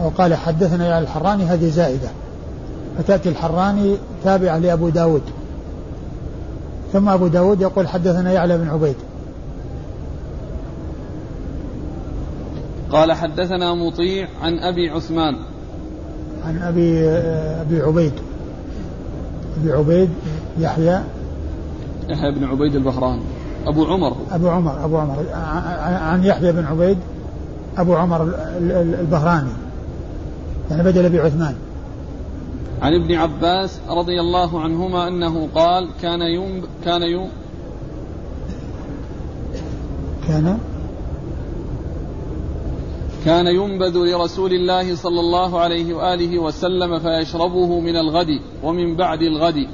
أو 0.00 0.08
قال 0.08 0.34
حدثنا 0.34 0.86
يعلى 0.86 1.02
الحراني 1.02 1.44
هذه 1.44 1.68
زائدة. 1.68 2.08
فتأتي 2.98 3.28
الحراني 3.28 3.96
تابعة 4.24 4.58
لأبو 4.58 4.88
داود. 4.88 5.22
ثم 6.92 7.08
أبو 7.08 7.26
داود 7.26 7.60
يقول 7.60 7.88
حدثنا 7.88 8.32
يعلى 8.32 8.58
بن 8.58 8.68
عبيد. 8.68 8.96
قال 12.90 13.12
حدثنا 13.12 13.74
مطيع 13.74 14.28
عن 14.42 14.58
أبي 14.58 14.90
عثمان. 14.90 15.36
عن 16.46 16.58
أبي 16.58 17.08
أبي 17.60 17.82
عبيد. 17.82 18.12
أبي 19.60 19.72
عبيد 19.72 20.10
يحيى. 20.58 21.00
يحيى 22.08 22.34
بن 22.34 22.44
عبيد 22.44 22.74
البهراني 22.74 23.22
أبو 23.66 23.84
عمر. 23.84 24.16
أبو 24.32 24.48
عمر 24.48 24.84
أبو 24.84 24.98
عمر. 24.98 25.24
عن 26.02 26.24
يحيى 26.24 26.52
بن 26.52 26.64
عبيد 26.64 26.98
أبو 27.78 27.94
عمر 27.94 28.22
ال- 28.22 28.34
ال- 28.72 29.00
البهراني 29.00 29.50
يعني 30.70 30.82
بدل 30.82 31.04
أبي 31.04 31.20
عثمان. 31.20 31.54
عن 32.82 32.94
ابن 32.94 33.14
عباس 33.14 33.80
رضي 33.88 34.20
الله 34.20 34.60
عنهما 34.60 35.08
أنه 35.08 35.48
قال 35.54 35.88
كان 36.02 36.20
يوم 36.20 36.62
كان 36.84 37.02
يوم 37.02 37.28
كان؟ 40.28 40.58
كان 43.24 43.46
ينبذ 43.46 43.96
لرسول 43.96 44.52
الله 44.52 44.96
صلى 44.96 45.20
الله 45.20 45.60
عليه 45.60 45.94
وآله 45.94 46.38
وسلم 46.38 46.98
فيشربه 46.98 47.80
من 47.80 47.96
الغد 47.96 48.40
ومن 48.62 48.96
بعد 48.96 49.22
الغد. 49.22 49.66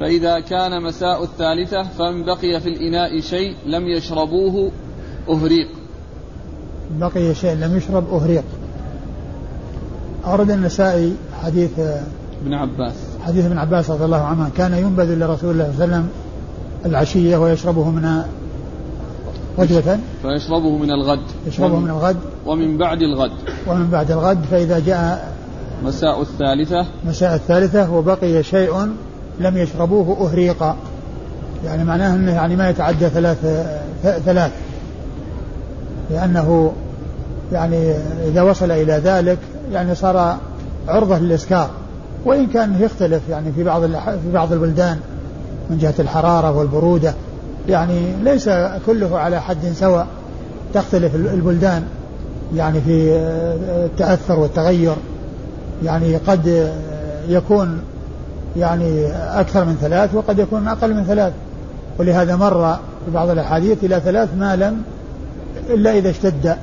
فإذا 0.00 0.40
كان 0.40 0.82
مساء 0.82 1.22
الثالثة 1.22 1.82
فإن 1.82 2.24
بقي 2.24 2.60
في 2.60 2.68
الإناء 2.68 3.20
شيء 3.20 3.54
لم 3.66 3.88
يشربوه 3.88 4.70
أهريق. 5.28 5.68
بقي 6.90 7.34
شيء 7.34 7.54
لم 7.54 7.76
يشرب 7.76 8.14
أهريق. 8.14 8.44
أورد 10.26 10.50
النسائي 10.50 11.12
حديث 11.42 11.70
ابن 12.42 12.54
عباس. 12.54 12.92
حديث 13.20 13.44
ابن 13.44 13.58
عباس 13.58 13.90
رضي 13.90 14.04
الله 14.04 14.22
عنه 14.22 14.50
كان 14.56 14.74
ينبذ 14.74 15.14
لرسول 15.14 15.50
الله 15.50 15.72
صلى 15.76 15.84
الله 15.84 15.96
عليه 15.96 16.04
وسلم 16.04 16.08
العشية 16.86 17.36
ويشربه 17.36 17.90
من 17.90 18.22
وجبة. 19.58 19.98
فيشربه 20.22 20.76
من 20.78 20.90
الغد. 20.90 21.20
يشربه 21.46 21.76
من 21.76 21.90
الغد. 21.90 22.16
ومن 22.46 22.78
بعد 22.78 23.02
الغد. 23.02 23.32
ومن 23.66 23.90
بعد 23.90 24.10
الغد 24.10 24.38
فإذا 24.50 24.78
جاء 24.78 25.34
مساء 25.84 26.22
الثالثة. 26.22 26.86
مساء 27.06 27.34
الثالثة 27.34 27.92
وبقي 27.92 28.42
شيء 28.42 28.88
لم 29.40 29.56
يشربوه 29.56 30.30
أهريقا. 30.30 30.76
يعني 31.64 31.84
معناه 31.84 32.14
أنه 32.14 32.32
يعني 32.32 32.56
ما 32.56 32.70
يتعدى 32.70 33.08
ثلاث 33.08 33.66
ثلاث. 34.02 34.52
لأنه 36.10 36.72
يعني 37.52 37.94
إذا 38.26 38.42
وصل 38.42 38.70
إلى 38.70 38.92
ذلك 38.92 39.38
يعني 39.72 39.94
صار 39.94 40.36
عرضة 40.88 41.18
للإسكار. 41.18 41.70
وإن 42.24 42.46
كان 42.46 42.76
يختلف 42.80 43.22
يعني 43.30 43.52
في 43.52 43.64
بعض 43.64 43.86
في 43.96 44.32
بعض 44.32 44.52
البلدان 44.52 44.98
من 45.70 45.78
جهة 45.78 45.94
الحرارة 45.98 46.58
والبرودة 46.58 47.14
يعني 47.68 48.12
ليس 48.22 48.50
كله 48.86 49.18
على 49.18 49.40
حد 49.40 49.72
سواء 49.74 50.06
تختلف 50.74 51.14
البلدان 51.14 51.84
يعني 52.56 52.80
في 52.80 53.16
التأثر 53.84 54.38
والتغير. 54.38 54.94
يعني 55.84 56.16
قد 56.16 56.72
يكون 57.28 57.82
يعني 58.56 59.06
أكثر 59.12 59.64
من 59.64 59.76
ثلاث 59.80 60.14
وقد 60.14 60.38
يكون 60.38 60.68
أقل 60.68 60.94
من 60.94 61.04
ثلاث. 61.04 61.32
ولهذا 61.98 62.36
مر 62.36 62.74
في 63.04 63.10
بعض 63.14 63.30
الأحاديث 63.30 63.84
إلى 63.84 64.00
ثلاث 64.00 64.28
ما 64.38 64.56
لم 64.56 64.82
إلا 65.70 65.98
إذا 65.98 66.10
اشتد. 66.10 66.56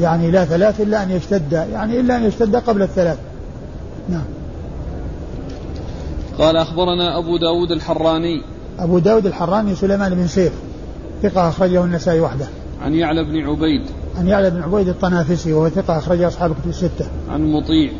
يعني 0.00 0.30
لا 0.30 0.44
ثلاث 0.44 0.80
إلا 0.80 1.02
أن 1.02 1.10
يشتد 1.10 1.52
يعني 1.52 2.00
إلا 2.00 2.16
أن 2.16 2.24
يشتد 2.24 2.56
قبل 2.56 2.82
الثلاث. 2.82 3.18
نعم. 4.08 4.24
قال 6.38 6.56
أخبرنا 6.56 7.18
أبو 7.18 7.36
داود 7.36 7.70
الحراني. 7.72 8.42
أبو 8.78 8.98
داود 8.98 9.26
الحراني 9.26 9.74
سليمان 9.74 10.14
بن 10.14 10.26
سيف 10.26 10.52
ثقة 11.22 11.48
أخرجه 11.48 11.84
النسائي 11.84 12.20
وحده. 12.20 12.46
عن 12.82 12.94
يعلى 12.94 13.24
بن 13.24 13.46
عبيد. 13.46 13.82
عن 14.18 14.28
يعلى 14.28 14.50
بن 14.50 14.62
عبيد 14.62 14.88
الطنافسي 14.88 15.52
وهو 15.52 15.68
ثقة 15.68 15.98
أخرجه 15.98 16.28
أصحاب 16.28 16.52
كتب 16.52 16.68
الستة. 16.68 17.06
عن 17.30 17.52
مطيع. 17.52 17.90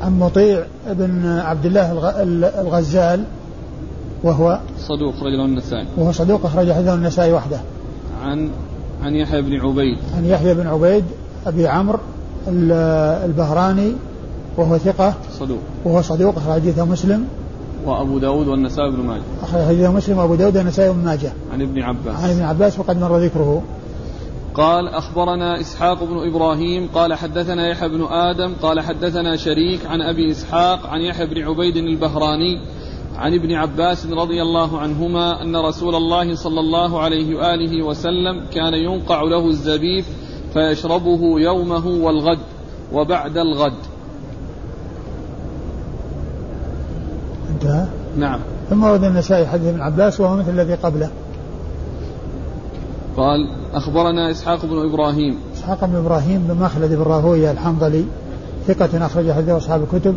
عن 0.00 0.18
مطيع 0.18 0.64
بن 0.86 1.26
عبد 1.26 1.66
الله 1.66 1.92
الغزال 2.60 3.24
وهو 4.22 4.58
صدوق 4.78 5.14
أخرج 5.14 5.32
له 5.32 5.44
النسائي. 5.44 5.86
وهو 5.96 6.12
صدوق 6.12 6.46
أخرج 6.46 6.72
حديثه 6.72 6.94
النسائي 6.94 7.32
وحده. 7.32 7.60
عن 8.22 8.50
عن 9.02 9.14
يحيى 9.14 9.42
بن 9.42 9.60
عبيد. 9.60 9.98
عن 10.16 10.24
يحيى 10.24 10.54
بن 10.54 10.66
عبيد 10.66 11.04
أبي 11.46 11.68
عمرو 11.68 11.98
البهراني 12.48 13.92
وهو 14.56 14.78
ثقة. 14.78 15.14
صدوق. 15.38 15.58
وهو 15.84 16.02
صدوق 16.02 16.36
أخرج 16.36 16.52
حديثه 16.52 16.84
مسلم. 16.84 17.24
وأبو 17.86 18.18
داود 18.18 18.48
والنسائي 18.48 18.90
بن 18.90 19.00
ماجه. 19.00 19.22
أخرج 19.42 19.62
حديثه 19.62 19.92
مسلم 19.92 20.18
وأبو 20.18 20.34
داود 20.34 20.56
والنسائي 20.56 20.92
بن 20.92 21.04
ماجه. 21.04 21.32
عن 21.52 21.62
ابن 21.62 21.82
عباس. 21.82 22.24
عن 22.24 22.30
ابن 22.30 22.42
عباس 22.42 22.78
وقد 22.78 23.00
مر 23.00 23.18
ذكره. 23.18 23.62
قال 24.54 24.88
أخبرنا 24.88 25.60
إسحاق 25.60 26.04
بن 26.04 26.28
إبراهيم 26.28 26.88
قال 26.94 27.14
حدثنا 27.14 27.68
يحيى 27.68 27.88
بن 27.88 28.04
آدم 28.04 28.54
قال 28.62 28.80
حدثنا 28.80 29.36
شريك 29.36 29.86
عن 29.86 30.00
أبي 30.00 30.30
إسحاق 30.30 30.86
عن 30.86 31.00
يحيى 31.00 31.26
بن 31.26 31.42
عبيد 31.42 31.76
البهراني 31.76 32.60
عن 33.16 33.34
ابن 33.34 33.52
عباس 33.52 34.06
رضي 34.06 34.42
الله 34.42 34.78
عنهما 34.78 35.42
أن 35.42 35.56
رسول 35.56 35.94
الله 35.94 36.34
صلى 36.34 36.60
الله 36.60 37.00
عليه 37.00 37.34
وآله 37.36 37.82
وسلم 37.82 38.46
كان 38.54 38.74
ينقع 38.74 39.22
له 39.22 39.48
الزبيب 39.48 40.04
فيشربه 40.54 41.40
يومه 41.40 41.86
والغد 41.86 42.38
وبعد 42.92 43.36
الغد. 43.36 43.72
انتهى؟ 47.50 47.86
نعم. 48.18 48.40
ثم 48.70 48.84
ورد 48.84 49.04
النسائي 49.04 49.46
حديث 49.46 49.68
ابن 49.68 49.80
عباس 49.80 50.20
وهو 50.20 50.36
مثل 50.36 50.50
الذي 50.50 50.74
قبله. 50.74 51.10
قال 53.16 53.48
أخبرنا 53.74 54.30
إسحاق 54.30 54.66
بن 54.66 54.88
إبراهيم. 54.90 55.38
إسحاق 55.56 55.84
بن 55.84 55.96
إبراهيم 55.96 56.46
بن 56.48 56.62
مخلد 56.62 56.92
بن 56.92 57.02
راهوية 57.02 57.50
الحنظلي 57.50 58.04
ثقة 58.66 59.06
أخرج 59.06 59.32
حديث 59.32 59.48
أصحاب 59.48 59.82
الكتب 59.82 60.14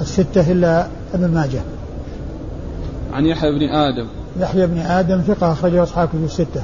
الستة 0.00 0.52
إلا 0.52 0.86
ابن 1.14 1.34
ماجه. 1.34 1.60
عن 3.12 3.26
يحيى 3.26 3.50
بن 3.50 3.62
آدم. 3.62 4.06
يحيى 4.40 4.66
بن 4.66 4.78
آدم 4.78 5.20
ثقة 5.20 5.52
أخرجه 5.52 5.82
أصحاب 5.82 6.08
كتب 6.08 6.24
الستة. 6.24 6.62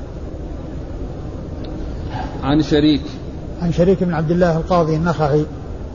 عن 2.43 2.63
شريك 2.63 3.03
عن 3.63 3.73
شريك 3.73 4.05
بن 4.05 4.15
عبد 4.15 4.31
الله 4.31 4.57
القاضي 4.57 4.97
النخعي 4.97 5.45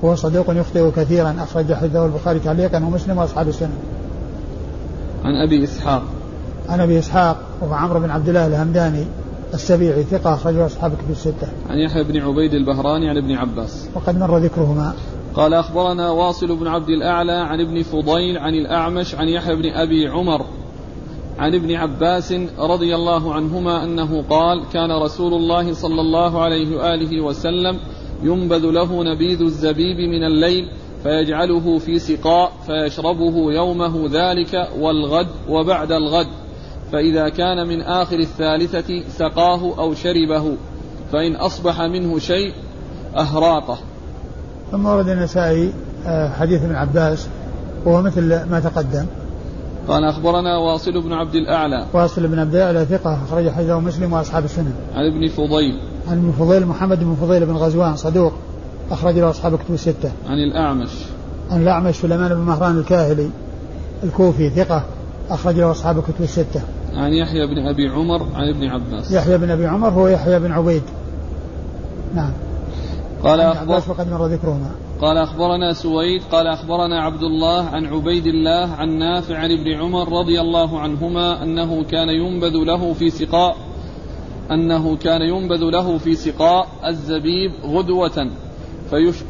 وهو 0.01 0.15
صديق 0.15 0.45
يخطئ 0.49 0.91
كثيرا 0.91 1.35
أخرج 1.39 1.73
حديثه 1.73 2.05
البخاري 2.05 2.39
تعليقا 2.39 2.77
ومسلم 2.77 3.17
وأصحاب 3.17 3.47
السنة 3.47 3.77
عن 5.23 5.35
أبي 5.47 5.63
إسحاق 5.63 6.03
عن 6.69 6.79
أبي 6.79 6.99
إسحاق 6.99 7.37
وهو 7.61 7.73
عمرو 7.73 7.99
بن 7.99 8.09
عبد 8.09 8.29
الله 8.29 8.47
الهمداني 8.47 9.05
السبيعي 9.53 10.03
ثقة 10.03 10.33
أخرجه 10.33 10.65
أصحاب 10.65 10.91
كتب 10.91 11.11
الستة. 11.11 11.47
عن 11.69 11.77
يحيى 11.77 12.03
بن 12.03 12.17
عبيد 12.17 12.53
البهراني 12.53 13.09
عن 13.09 13.17
ابن 13.17 13.31
عباس. 13.31 13.89
وقد 13.95 14.17
مر 14.17 14.37
ذكرهما. 14.37 14.93
قال 15.35 15.53
أخبرنا 15.53 16.09
واصل 16.09 16.55
بن 16.55 16.67
عبد 16.67 16.89
الأعلى 16.89 17.31
عن 17.31 17.59
ابن 17.59 17.83
فضيل 17.83 18.37
عن 18.37 18.53
الأعمش 18.53 19.15
عن 19.15 19.27
يحيى 19.27 19.55
بن 19.55 19.65
أبي 19.65 20.07
عمر 20.07 20.45
عن 21.39 21.55
ابن 21.55 21.75
عباس 21.75 22.33
رضي 22.59 22.95
الله 22.95 23.33
عنهما 23.33 23.83
أنه 23.83 24.23
قال 24.29 24.63
كان 24.73 24.91
رسول 24.91 25.33
الله 25.33 25.73
صلى 25.73 26.01
الله 26.01 26.41
عليه 26.41 26.77
وآله 26.77 27.21
وسلم 27.21 27.77
ينبذ 28.23 28.65
له 28.65 29.03
نبيذ 29.03 29.41
الزبيب 29.41 29.97
من 29.97 30.23
الليل 30.23 30.69
فيجعله 31.03 31.77
في 31.79 31.99
سقاء 31.99 32.51
فيشربه 32.67 33.53
يومه 33.53 34.09
ذلك 34.11 34.69
والغد 34.79 35.27
وبعد 35.49 35.91
الغد 35.91 36.27
فإذا 36.91 37.29
كان 37.29 37.67
من 37.67 37.81
آخر 37.81 38.19
الثالثة 38.19 39.03
سقاه 39.09 39.79
أو 39.79 39.93
شربه 39.93 40.57
فإن 41.11 41.35
أصبح 41.35 41.81
منه 41.81 42.19
شيء 42.19 42.53
أهراقه 43.17 43.77
ثم 44.71 44.85
ورد 44.85 45.09
النسائي 45.09 45.73
آه، 46.05 46.29
حديث 46.29 46.63
ابن 46.63 46.75
عباس 46.75 47.27
وهو 47.85 48.01
مثل 48.01 48.21
ما 48.49 48.59
تقدم. 48.59 49.05
قال 49.87 50.03
أخبرنا 50.03 50.57
واصل 50.57 51.01
بن 51.01 51.13
عبد 51.13 51.35
الأعلى. 51.35 51.85
واصل 51.93 52.27
بن 52.27 52.39
عبد 52.39 52.55
الأعلى 52.55 52.85
ثقة 52.85 53.17
أخرج 53.23 53.49
حديثه 53.49 53.79
مسلم 53.79 54.13
وأصحاب 54.13 54.45
السنن 54.45 54.73
عن 54.95 55.05
ابن 55.05 55.27
فضيل. 55.27 55.79
عن 56.07 56.17
ابن 56.17 56.31
فضيل 56.31 56.65
محمد 56.65 56.99
بن 56.99 57.15
فضيل 57.21 57.45
بن 57.45 57.55
غزوان 57.55 57.95
صدوق 57.95 58.33
أخرج 58.91 59.19
له 59.19 59.29
أصحاب 59.29 59.55
كتب 59.55 59.73
الستة. 59.73 60.11
عن 60.29 60.37
الأعمش. 60.37 60.89
عن 61.51 61.61
الأعمش 61.61 61.95
سليمان 61.95 62.33
بن 62.33 62.41
مهران 62.41 62.77
الكاهلي 62.77 63.29
الكوفي 64.03 64.49
ثقة 64.49 64.83
أخرج 65.29 65.55
له 65.55 65.71
أصحاب 65.71 66.03
كتب 66.03 66.21
الستة. 66.21 66.61
عن 66.93 67.13
يحيى 67.13 67.47
بن 67.47 67.67
أبي 67.67 67.87
عمر 67.87 68.27
عن 68.35 68.49
ابن 68.49 68.69
عباس. 68.69 69.11
يحيى 69.11 69.37
بن 69.37 69.49
أبي 69.49 69.65
عمر 69.65 69.89
هو 69.89 70.07
يحيى 70.07 70.39
بن 70.39 70.51
عبيد. 70.51 70.83
نعم. 72.15 72.31
قال 73.23 73.39
أخبر 73.39 73.81
وقد 73.87 74.11
مر 74.11 74.27
ذكرهما. 74.27 74.71
قال 75.01 75.17
أخبرنا 75.17 75.73
سويد 75.73 76.21
قال 76.31 76.47
أخبرنا 76.47 77.01
عبد 77.01 77.23
الله 77.23 77.65
عن 77.65 77.85
عبيد 77.85 78.27
الله 78.27 78.71
عن 78.71 78.89
نافع 78.89 79.37
عن 79.37 79.51
ابن 79.51 79.73
عمر 79.73 80.19
رضي 80.19 80.41
الله 80.41 80.79
عنهما 80.79 81.43
أنه 81.43 81.83
كان 81.83 82.09
ينبذ 82.09 82.53
له 82.57 82.93
في 82.93 83.09
سقاء 83.09 83.55
أنه 84.51 84.97
كان 84.97 85.21
ينبذ 85.21 85.63
له 85.63 85.97
في 85.97 86.15
سقاء 86.15 86.67
الزبيب 86.87 87.51
غدوة 87.65 88.29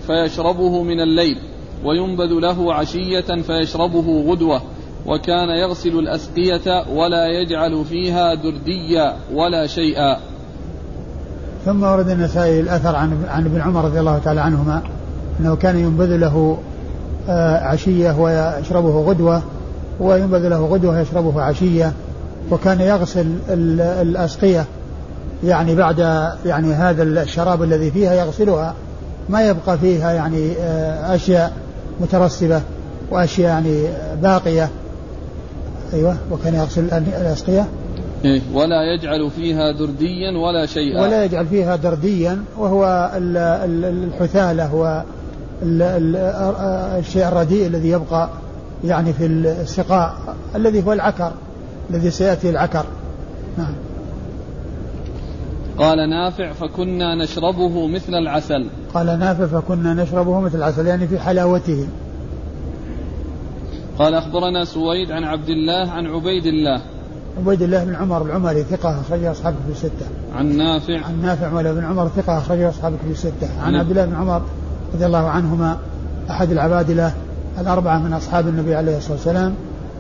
فيشربه 0.07 0.83
من 0.83 0.99
الليل 0.99 1.37
وينبذ 1.85 2.33
له 2.33 2.73
عشية 2.73 3.41
فيشربه 3.41 4.23
غدوة 4.31 4.61
وكان 5.05 5.49
يغسل 5.49 5.99
الأسقية 5.99 6.89
ولا 6.89 7.27
يجعل 7.27 7.85
فيها 7.85 8.33
درديا 8.33 9.15
ولا 9.33 9.67
شيئا. 9.67 10.17
ثم 11.65 11.83
ورد 11.83 12.09
النسائي 12.09 12.59
الأثر 12.59 12.95
عن 12.95 13.25
عن 13.27 13.45
ابن 13.45 13.61
عمر 13.61 13.85
رضي 13.85 13.99
الله 13.99 14.17
تعالى 14.17 14.41
عنهما. 14.41 14.83
أنه 15.39 15.55
كان 15.55 15.79
ينبذ 15.79 16.15
له 16.15 16.57
آه، 17.29 17.57
عشية 17.57 18.19
ويشربه 18.19 19.01
غدوة 19.01 19.41
وينبذ 19.99 20.47
له 20.47 20.65
غدوة 20.65 20.99
يشربه 20.99 21.41
عشية 21.41 21.93
وكان 22.51 22.81
يغسل 22.81 23.27
الأسقية 24.01 24.65
يعني 25.43 25.75
بعد 25.75 25.99
يعني 26.45 26.73
هذا 26.73 27.03
الشراب 27.03 27.63
الذي 27.63 27.91
فيها 27.91 28.13
يغسلها 28.13 28.73
ما 29.29 29.47
يبقى 29.47 29.77
فيها 29.77 30.11
يعني 30.11 30.51
آه، 30.51 31.15
أشياء 31.15 31.53
مترسبة 32.01 32.61
وأشياء 33.11 33.49
يعني 33.49 33.83
باقية. 34.21 34.69
أيوة 35.93 36.17
وكان 36.31 36.55
يغسل 36.55 36.85
الأسقية. 37.21 37.67
إيه 38.25 38.41
ولا 38.53 38.93
يجعل 38.93 39.31
فيها 39.31 39.71
درديا 39.71 40.37
ولا 40.37 40.65
شيئا. 40.65 41.01
ولا 41.01 41.25
يجعل 41.25 41.45
فيها 41.47 41.75
درديا 41.75 42.43
وهو 42.57 43.11
الحثالة 43.15 44.65
هو 44.65 45.03
الشيء 45.63 47.27
الرديء 47.27 47.67
الذي 47.67 47.89
يبقى 47.89 48.29
يعني 48.83 49.13
في 49.13 49.25
السقاء 49.25 50.35
الذي 50.55 50.85
هو 50.85 50.93
العكر 50.93 51.31
الذي 51.89 52.11
سيأتي 52.11 52.49
العكر. 52.49 52.85
نعم. 53.57 53.73
قال 55.77 56.09
نافع 56.09 56.51
فكنا 56.51 57.15
نشربه 57.15 57.87
مثل 57.87 58.13
العسل. 58.13 58.69
قال 58.93 59.19
نافع 59.19 59.45
فكنا 59.45 59.93
نشربه 59.93 60.39
مثل 60.39 60.57
العسل 60.57 60.87
يعني 60.87 61.07
في 61.07 61.19
حلاوته. 61.19 61.87
قال 63.99 64.13
أخبرنا 64.13 64.65
سويد 64.65 65.11
عن 65.11 65.23
عبد 65.23 65.49
الله 65.49 65.91
عن 65.91 66.05
عبيد 66.05 66.45
الله. 66.45 66.81
عبيد 67.37 67.61
الله 67.61 67.83
بن 67.83 67.95
عمر 67.95 68.25
العمري 68.25 68.63
ثقة 68.63 69.01
أخرجه 69.01 69.31
أصحابه 69.31 69.57
في 69.67 69.71
الستة. 69.71 70.05
عن 70.35 70.57
نافع. 70.57 71.05
عن 71.05 71.21
نافع 71.21 71.49
مولى 71.49 71.73
بن 71.73 71.83
عمر 71.83 72.07
ثقة 72.07 72.37
أخرجه 72.37 72.69
أصحابه 72.69 72.95
في 73.05 73.11
الستة. 73.11 73.61
عن 73.61 73.75
عبد 73.75 73.89
الله 73.89 74.05
بن 74.05 74.15
عمر 74.15 74.41
رضي 74.93 75.05
الله 75.05 75.29
عنهما 75.29 75.77
أحد 76.29 76.51
العبادلة 76.51 77.13
الأربعة 77.59 77.99
من 77.99 78.13
أصحاب 78.13 78.47
النبي 78.47 78.75
عليه 78.75 78.97
الصلاة 78.97 79.13
والسلام 79.13 79.55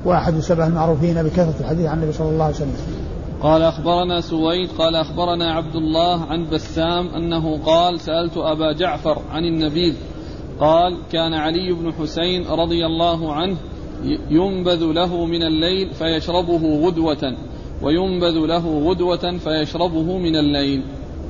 وأحد 0.05 0.35
السبع 0.35 0.67
المعروفين 0.67 1.23
بكثرة 1.23 1.55
الحديث 1.59 1.85
عن 1.85 1.97
النبي 1.97 2.13
صلى 2.13 2.29
الله 2.29 2.43
عليه 2.43 2.55
وسلم. 2.55 2.75
قال 3.41 3.61
أخبرنا 3.61 4.21
سويد 4.21 4.69
قال 4.77 4.95
أخبرنا 4.95 5.53
عبد 5.53 5.75
الله 5.75 6.25
عن 6.25 6.49
بسام 6.49 7.07
أنه 7.07 7.57
قال 7.65 7.99
سألت 7.99 8.37
أبا 8.37 8.73
جعفر 8.73 9.17
عن 9.31 9.43
النبيذ 9.43 9.95
قال 10.59 10.97
كان 11.11 11.33
علي 11.33 11.73
بن 11.73 11.93
حسين 11.93 12.47
رضي 12.47 12.85
الله 12.85 13.33
عنه 13.33 13.55
ينبذ 14.29 14.83
له 14.83 15.25
من 15.25 15.43
الليل 15.43 15.93
فيشربه 15.93 16.87
غدوة 16.87 17.35
وينبذ 17.81 18.33
له 18.33 18.89
غدوة 18.89 19.37
فيشربه 19.37 20.17
من 20.17 20.35
الليل 20.35 20.83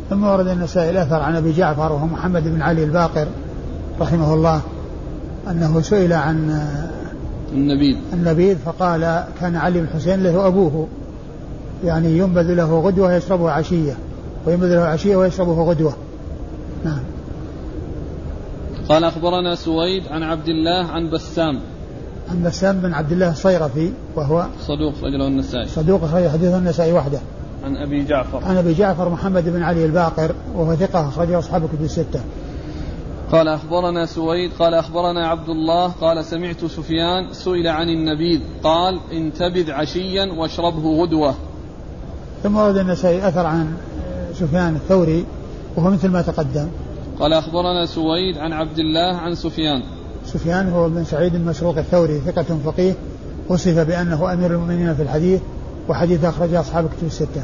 ثم 0.09 0.23
ورد 0.23 0.47
النسائي 0.47 0.89
الأثر 0.89 1.15
عن 1.15 1.35
أبي 1.35 1.51
جعفر 1.51 1.91
وهو 1.91 2.05
محمد 2.05 2.43
بن 2.43 2.61
علي 2.61 2.83
الباقر 2.83 3.27
رحمه 4.01 4.33
الله 4.33 4.61
أنه 5.49 5.81
سئل 5.81 6.13
عن 6.13 6.67
النبيذ. 7.53 7.97
النبيذ 8.13 8.57
فقال 8.57 9.23
كان 9.39 9.55
علي 9.55 9.81
بن 9.81 9.87
حسين 9.87 10.23
له 10.23 10.47
أبوه 10.47 10.87
يعني 11.85 12.17
ينبذ 12.17 12.53
له 12.53 12.79
غدوة 12.79 13.13
يشربه 13.13 13.51
عشية 13.51 13.93
وينبذ 14.45 14.75
له 14.75 14.81
عشية 14.81 15.15
ويشربه 15.15 15.63
غدوة. 15.63 15.93
نعم. 16.85 16.99
قال 18.89 19.03
أخبرنا 19.03 19.55
سويد 19.55 20.03
عن 20.11 20.23
عبد 20.23 20.47
الله 20.47 20.87
عن 20.87 21.09
بسام. 21.09 21.59
عن 22.31 22.43
بسام 22.43 22.79
بن 22.79 22.93
عبد 22.93 23.11
الله 23.11 23.31
الصيرفي 23.31 23.91
وهو 24.15 24.45
صدوق 24.67 24.93
رجله 25.03 25.27
النسائي. 25.27 25.67
صدوق 25.67 26.05
صحيح 26.05 26.31
حديث 26.31 26.53
النسائي 26.53 26.93
وحده. 26.93 27.19
عن 27.63 27.75
أبي 27.75 28.05
جعفر. 28.05 28.45
عن 28.45 28.57
أبي 28.57 28.73
جعفر 28.73 29.09
محمد 29.09 29.49
بن 29.49 29.63
علي 29.63 29.85
الباقر 29.85 30.31
وهو 30.55 30.75
ثقة 30.75 31.07
أخرجه 31.07 31.39
أصحاب 31.39 31.63
الكتب 31.63 31.83
الستة. 31.83 32.19
قال 33.33 33.47
أخبرنا 33.47 34.05
سويد 34.05 34.51
قال 34.59 34.73
أخبرنا 34.73 35.27
عبد 35.27 35.49
الله 35.49 35.87
قال 35.87 36.25
سمعت 36.25 36.65
سفيان 36.65 37.33
سئل 37.33 37.67
عن 37.67 37.89
النبيذ 37.89 38.41
قال 38.63 38.99
انتبذ 39.11 39.71
عشيا 39.71 40.33
واشربه 40.37 41.01
غدوة. 41.01 41.33
ثم 42.43 42.57
ورد 42.57 42.77
النسائي 42.77 43.27
أثر 43.27 43.45
عن 43.45 43.73
سفيان 44.33 44.75
الثوري 44.75 45.25
وهو 45.75 45.89
مثل 45.89 46.09
ما 46.09 46.21
تقدم. 46.21 46.67
قال 47.19 47.33
أخبرنا 47.33 47.85
سويد 47.85 48.37
عن 48.37 48.53
عبد 48.53 48.79
الله 48.79 49.17
عن 49.17 49.35
سفيان. 49.35 49.83
سفيان 50.25 50.69
هو 50.69 50.89
بن 50.89 51.03
سعيد 51.03 51.35
المسروق 51.35 51.77
الثوري 51.77 52.19
ثقة 52.19 52.57
فقيه 52.65 52.93
وصف 53.49 53.79
بأنه 53.79 54.33
أمير 54.33 54.51
المؤمنين 54.51 54.95
في 54.95 55.01
الحديث 55.01 55.41
وحديث 55.89 56.23
أخرجه 56.23 56.59
أصحاب 56.59 56.85
الكتب 56.85 57.07
الستة. 57.07 57.43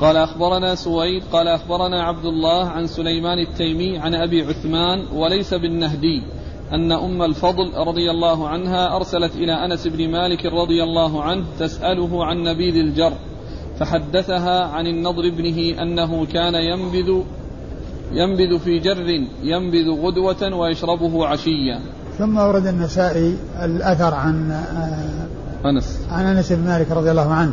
قال 0.00 0.16
أخبرنا 0.16 0.74
سويد 0.74 1.22
قال 1.32 1.48
أخبرنا 1.48 2.02
عبد 2.02 2.24
الله 2.24 2.68
عن 2.68 2.86
سليمان 2.86 3.38
التيمي 3.38 3.98
عن 3.98 4.14
أبي 4.14 4.42
عثمان 4.42 5.06
وليس 5.12 5.54
بالنهدي 5.54 6.22
أن 6.72 6.92
أم 6.92 7.22
الفضل 7.22 7.72
رضي 7.74 8.10
الله 8.10 8.48
عنها 8.48 8.96
أرسلت 8.96 9.36
إلى 9.36 9.52
أنس 9.52 9.86
بن 9.86 10.10
مالك 10.10 10.46
رضي 10.46 10.82
الله 10.82 11.22
عنه 11.22 11.44
تسأله 11.58 12.24
عن 12.24 12.42
نبيذ 12.42 12.76
الجر 12.76 13.12
فحدثها 13.78 14.64
عن 14.64 14.86
النضر 14.86 15.26
ابنه 15.26 15.82
أنه 15.82 16.26
كان 16.26 16.54
ينبذ 16.54 17.22
ينبذ 18.12 18.58
في 18.58 18.78
جر 18.78 19.26
ينبذ 19.42 19.90
غدوة 19.90 20.54
ويشربه 20.56 21.26
عشيا. 21.26 21.80
ثم 22.18 22.38
ورد 22.38 22.66
النسائي 22.66 23.36
الأثر 23.62 24.14
عن 24.14 24.50
آه، 24.50 25.68
أنس. 25.68 25.98
عن 26.10 26.26
أنس 26.26 26.52
بن 26.52 26.64
مالك 26.64 26.90
رضي 26.90 27.10
الله 27.10 27.32
عنه 27.32 27.52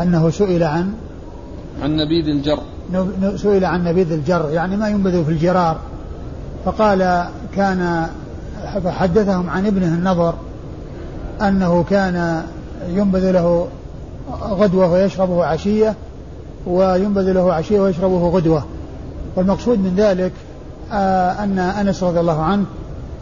أنه 0.00 0.30
سئل 0.30 0.62
عن 0.62 0.92
عن 1.82 1.96
نبيذ 1.96 2.28
الجر. 2.28 2.58
سئل 3.36 3.64
عن 3.64 3.84
نبيذ 3.84 4.12
الجر 4.12 4.50
يعني 4.50 4.76
ما 4.76 4.88
ينبذ 4.88 5.24
في 5.24 5.30
الجرار. 5.30 5.78
فقال 6.64 7.28
كان 7.56 8.06
فحدثهم 8.84 9.50
عن 9.50 9.66
ابنه 9.66 9.86
النضر 9.86 10.34
أنه 11.40 11.84
كان 11.90 12.42
ينبذ 12.88 13.30
له 13.30 13.68
غدوة 14.42 14.92
ويشربه 14.92 15.44
عشية 15.44 15.94
وينبذ 16.66 17.32
له 17.32 17.52
عشية 17.52 17.80
ويشربه 17.80 18.28
غدوة. 18.28 18.64
والمقصود 19.36 19.78
من 19.78 19.94
ذلك 19.96 20.32
آه، 20.92 21.44
أن 21.44 21.58
أنس 21.58 22.02
رضي 22.02 22.20
الله 22.20 22.42
عنه 22.42 22.64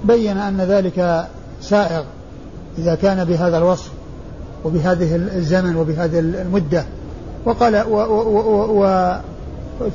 بين 0.04 0.38
أن 0.38 0.56
ذلك 0.56 1.26
سائغ 1.60 2.02
إذا 2.78 2.94
كان 2.94 3.24
بهذا 3.24 3.58
الوصف 3.58 3.90
وبهذه 4.64 5.16
الزمن 5.16 5.76
وبهذه 5.76 6.18
المدة. 6.18 6.84
وقال 7.48 7.76
و 7.76 7.96
و 7.96 8.38
و 8.38 8.84
و 8.84 9.12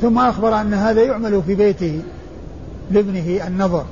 ثم 0.02 0.18
أخبر 0.20 0.62
أن 0.62 0.74
هذا 0.74 1.02
يعمل 1.02 1.42
في 1.46 1.56
بيته 1.56 2.02
لابنه 2.92 3.48
النظر 3.48 3.84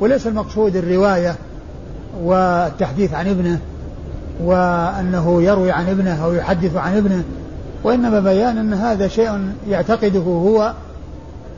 وليس 0.00 0.26
المقصود 0.26 0.76
الرواية 0.76 1.36
والتحديث 2.22 3.14
عن 3.14 3.28
ابنه 3.28 3.58
وأنه 4.44 5.42
يروي 5.42 5.70
عن 5.70 5.88
ابنه 5.88 6.24
أو 6.24 6.32
يحدث 6.32 6.76
عن 6.76 6.96
ابنه 6.96 7.24
وإنما 7.84 8.20
بيان 8.20 8.58
أن 8.58 8.74
هذا 8.74 9.08
شيء 9.08 9.52
يعتقده 9.68 10.20
هو 10.20 10.72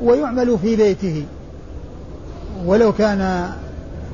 ويعمل 0.03 0.59
في 0.59 0.77
بيته. 0.77 1.25
ولو 2.66 2.92
كان 2.92 3.51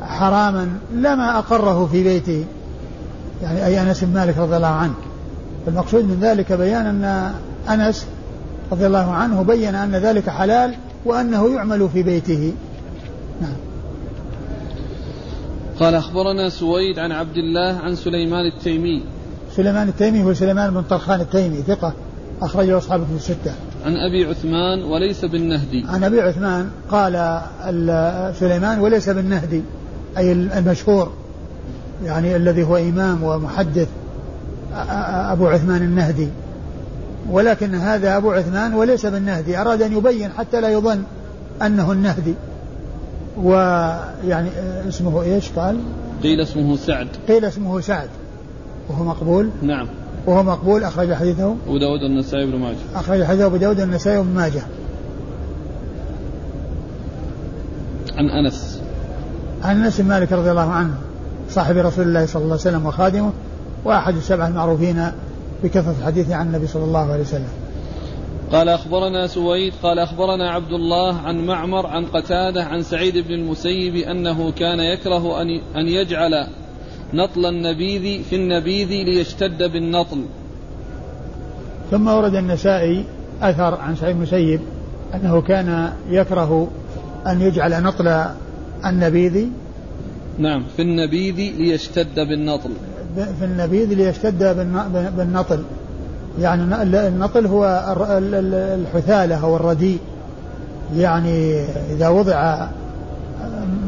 حراما 0.03 0.69
لما 0.93 1.39
أقره 1.39 1.89
في 1.93 2.03
بيته. 2.03 2.45
يعني 3.43 3.67
أي 3.67 3.83
أنس 3.83 4.05
بن 4.05 4.15
مالك 4.15 4.39
رضي 4.39 4.57
الله 4.57 4.69
عنه. 4.69 4.95
المقصود 5.69 6.05
من 6.05 6.19
ذلك 6.21 6.53
بيان 6.53 7.05
أن 7.05 7.33
أنس 7.69 8.07
رضي 8.73 8.87
الله 8.87 9.13
عنه 9.13 9.43
بين 9.43 9.75
أن 9.75 9.97
ذلك 9.97 10.31
حلال 10.31 10.75
وأنه 11.05 11.55
يعمل 11.55 11.89
في 11.93 12.03
بيته. 12.03 12.53
نعم. 13.41 13.57
قال 15.81 15.95
أخبرنا 15.95 16.49
سويد 16.49 16.99
عن 16.99 17.13
عبد 17.13 17.37
الله 17.37 17.79
عن 17.79 17.95
سليمان 17.95 18.47
التيمي. 18.57 19.03
سليمان 19.57 19.89
التيمي 19.89 20.25
هو 20.25 20.35
سليمان 20.35 20.71
بن 20.71 20.83
طرخان 20.83 21.21
التيمي 21.21 21.57
ثقة 21.57 21.93
أخرجه 22.43 22.79
أصحابه 22.79 23.05
في 23.05 23.17
الستة. 23.17 23.53
عن 23.87 23.97
أبي 23.97 24.25
عثمان 24.25 24.83
وليس 24.83 25.25
بالنهدي. 25.25 25.85
عن 25.89 26.05
أبي 26.05 26.21
عثمان 26.21 26.71
قال 26.91 27.43
سليمان 28.41 28.79
وليس 28.79 29.09
بالنهدي 29.09 29.63
أي 30.17 30.33
المشهور 30.33 31.13
يعني 32.05 32.37
الذي 32.37 32.63
هو 32.63 32.77
إمام 32.77 33.23
ومحدث. 33.23 33.89
أبو 35.33 35.47
عثمان 35.47 35.83
النهدي. 35.83 36.29
ولكن 37.31 37.75
هذا 37.75 38.17
أبو 38.17 38.31
عثمان 38.31 38.75
وليس 38.75 39.07
بالنهدي. 39.07 39.57
أراد 39.57 39.83
أن 39.83 39.97
يبين 39.97 40.31
حتى 40.39 40.61
لا 40.61 40.69
يظن 40.69 41.03
أنه 41.63 41.93
النهدي. 41.93 42.35
ويعني 43.43 44.49
اسمه 44.89 45.23
إيش 45.23 45.51
قال؟ 45.53 45.79
قيل 46.23 46.41
اسمه 46.41 46.77
سعد. 46.77 47.09
قيل 47.29 47.45
اسمه 47.45 47.81
سعد. 47.81 48.09
وهو 48.89 49.05
مقبول؟ 49.05 49.51
نعم. 49.63 49.87
وهو 50.27 50.43
مقبول 50.43 50.85
أخرج 50.85 51.13
حديثه. 51.13 51.57
أبو 51.67 51.79
داود 51.79 52.03
النسائي 52.03 52.47
بن 52.47 52.59
ماجه. 52.59 52.77
أخرج 52.95 53.25
حديثه 53.25 53.47
أبو 53.47 53.57
داود 53.57 53.81
النسائي 53.81 54.23
بن 54.23 54.35
ماجه. 54.35 54.63
عن 58.17 58.31
أنس. 58.31 58.81
عن 59.65 59.85
أنس 59.85 60.01
مالك 60.01 60.33
رضي 60.33 60.51
الله 60.51 60.71
عنه 60.71 60.95
صاحب 61.51 61.77
رسول 61.77 62.07
الله 62.07 62.27
صلى 62.27 62.43
الله 62.43 62.53
عليه 62.53 62.63
وسلم 62.63 62.87
وخادمه 62.87 63.33
وأحد 63.85 64.17
السبعة 64.17 64.49
المعروفين 64.49 65.13
بكثرة 65.65 65.95
الحديث 66.01 66.31
عن 66.31 66.47
النبي 66.47 66.67
صلى 66.67 66.85
الله 66.85 67.13
عليه 67.13 67.23
وسلم. 67.23 67.49
قال 68.53 68.69
أخبرنا 68.69 69.27
سويد 69.27 69.73
قال 69.83 69.99
أخبرنا 69.99 70.51
عبد 70.51 70.73
الله 70.73 71.17
عن 71.17 71.47
معمر 71.47 71.87
عن 71.87 72.05
قتادة 72.07 72.65
عن 72.65 72.83
سعيد 72.83 73.19
بن 73.19 73.35
المسيب 73.35 73.97
أنه 73.97 74.53
كان 74.53 74.81
يكره 74.81 75.43
أن 75.43 75.61
أن 75.77 75.89
يجعل 75.89 76.47
نطل 77.15 77.47
النبيذ 77.47 78.23
في 78.23 78.37
النبيذ 78.37 78.89
ليشتد 78.89 79.63
بالنطل. 79.73 80.25
ثم 81.91 82.09
ورد 82.09 82.35
النسائي 82.35 83.05
أثر 83.43 83.75
عن 83.81 83.97
سعيد 83.97 84.17
بن 84.17 84.23
المسيب 84.23 84.61
أنه 85.15 85.41
كان 85.41 85.93
يكره 86.11 86.71
أن 87.27 87.43
يجعل 87.43 87.83
نطل 87.83 88.25
النبيذ 88.87 89.47
نعم 90.39 90.65
في 90.77 90.83
النبيذ 90.83 91.35
ليشتد 91.35 92.15
بالنطل. 92.15 92.71
في 93.39 93.45
النبيذ 93.45 93.95
ليشتد 93.95 94.45
بالنطل. 95.17 95.63
يعني 96.41 96.63
النطل 97.09 97.47
هو 97.47 97.95
الحثالة 98.75 99.45
أو 99.45 99.57
الرديء. 99.57 99.99
يعني 100.97 101.61
إذا 101.91 102.09
وضع 102.09 102.69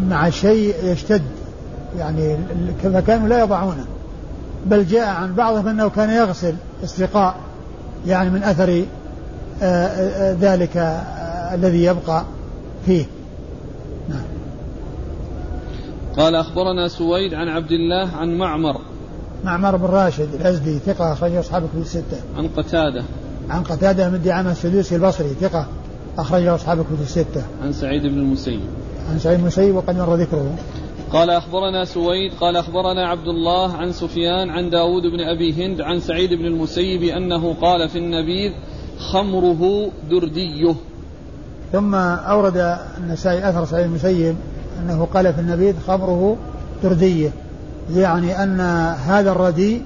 مع 0.08 0.30
شيء 0.30 0.74
يشتد. 0.84 1.22
يعني 1.98 2.36
فكانوا 2.82 3.28
لا 3.28 3.40
يضعونه. 3.40 3.84
بل 4.66 4.86
جاء 4.86 5.08
عن 5.08 5.34
بعضهم 5.34 5.68
أنه 5.68 5.88
كان 5.88 6.10
يغسل 6.10 6.54
استقاء. 6.84 7.34
يعني 8.06 8.30
من 8.30 8.42
أثر 8.42 8.84
آه، 9.62 9.86
آه، 9.86 10.36
ذلك 10.40 10.76
آه، 10.76 11.54
الذي 11.54 11.84
يبقى 11.84 12.24
فيه. 12.86 13.04
نعم. 14.08 14.22
قال 16.16 16.34
أخبرنا 16.34 16.88
سويد 16.88 17.34
عن 17.34 17.48
عبد 17.48 17.72
الله 17.72 18.16
عن 18.16 18.38
معمر. 18.38 18.80
معمر 19.44 19.76
بن 19.76 19.86
راشد 19.86 20.34
الأزدي 20.34 20.78
ثقة 20.78 21.12
أخرجه 21.12 21.40
أصحاب 21.40 21.64
الكتب 21.64 21.80
الستة. 21.80 22.20
عن 22.36 22.48
قتادة. 22.48 23.04
عن 23.50 23.62
قتادة 23.62 24.10
من 24.10 24.22
دعامة 24.22 24.52
السدوسي 24.52 24.96
البصري 24.96 25.28
ثقة 25.40 25.66
أخرجه 26.18 26.54
أصحاب 26.54 26.80
الكتب 26.80 27.00
الستة. 27.02 27.42
عن 27.62 27.72
سعيد 27.72 28.02
بن 28.02 28.18
المسيب. 28.18 28.60
عن 29.10 29.18
سعيد 29.18 29.36
بن 29.36 29.42
المسيب 29.42 29.74
وقد 29.74 29.96
مر 29.96 30.14
ذكره. 30.14 30.56
قال 31.12 31.30
أخبرنا 31.30 31.84
سويد 31.84 32.32
قال 32.40 32.56
أخبرنا 32.56 33.08
عبد 33.08 33.28
الله 33.28 33.72
عن 33.72 33.92
سفيان 33.92 34.50
عن 34.50 34.70
داود 34.70 35.02
بن 35.02 35.20
أبي 35.20 35.66
هند 35.66 35.80
عن 35.80 36.00
سعيد 36.00 36.34
بن 36.34 36.44
المسيب 36.44 37.02
أنه 37.02 37.54
قال 37.60 37.88
في 37.88 37.98
النبيذ 37.98 38.52
خمره 38.98 39.90
درديه 40.10 40.74
ثم 41.72 41.94
أورد 41.94 42.78
النسائي 42.98 43.48
أثر 43.48 43.64
سعيد 43.64 43.86
المسيب 43.86 44.36
أنه 44.82 45.04
قال 45.14 45.34
في 45.34 45.40
النبيذ 45.40 45.74
خمره 45.86 46.36
دردية 46.82 47.30
يعني 47.94 48.42
أن 48.42 48.60
هذا 49.06 49.32
الردي 49.32 49.82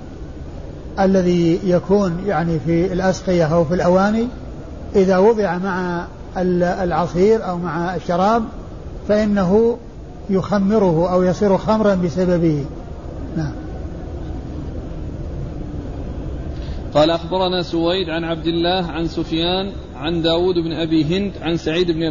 الذي 1.01 1.61
يكون 1.65 2.23
يعني 2.27 2.59
في 2.59 2.93
الأسقية 2.93 3.45
أو 3.45 3.65
في 3.65 3.75
الأواني 3.75 4.29
إذا 4.97 5.19
وضع 5.19 5.59
مع 5.59 6.07
العصير 6.57 7.49
أو 7.49 7.59
مع 7.59 7.97
الشراب 7.97 8.45
فإنه 9.09 9.79
يخمره 10.31 11.13
أو 11.13 11.23
يصير 11.23 11.57
خمرا 11.59 11.95
بسببه. 11.95 12.65
نعم. 13.37 13.53
قال 16.95 17.11
أخبرنا 17.11 17.63
سويد 17.63 18.09
عن 18.09 18.25
عبد 18.25 18.47
الله 18.47 18.87
عن 18.87 19.07
سفيان 19.07 19.73
عن 19.97 20.23
داود 20.23 20.55
بن 20.55 20.73
أبي 20.73 21.05
هند 21.05 21.33
عن 21.43 21.57
سعيد 21.57 21.91
بن 21.91 22.03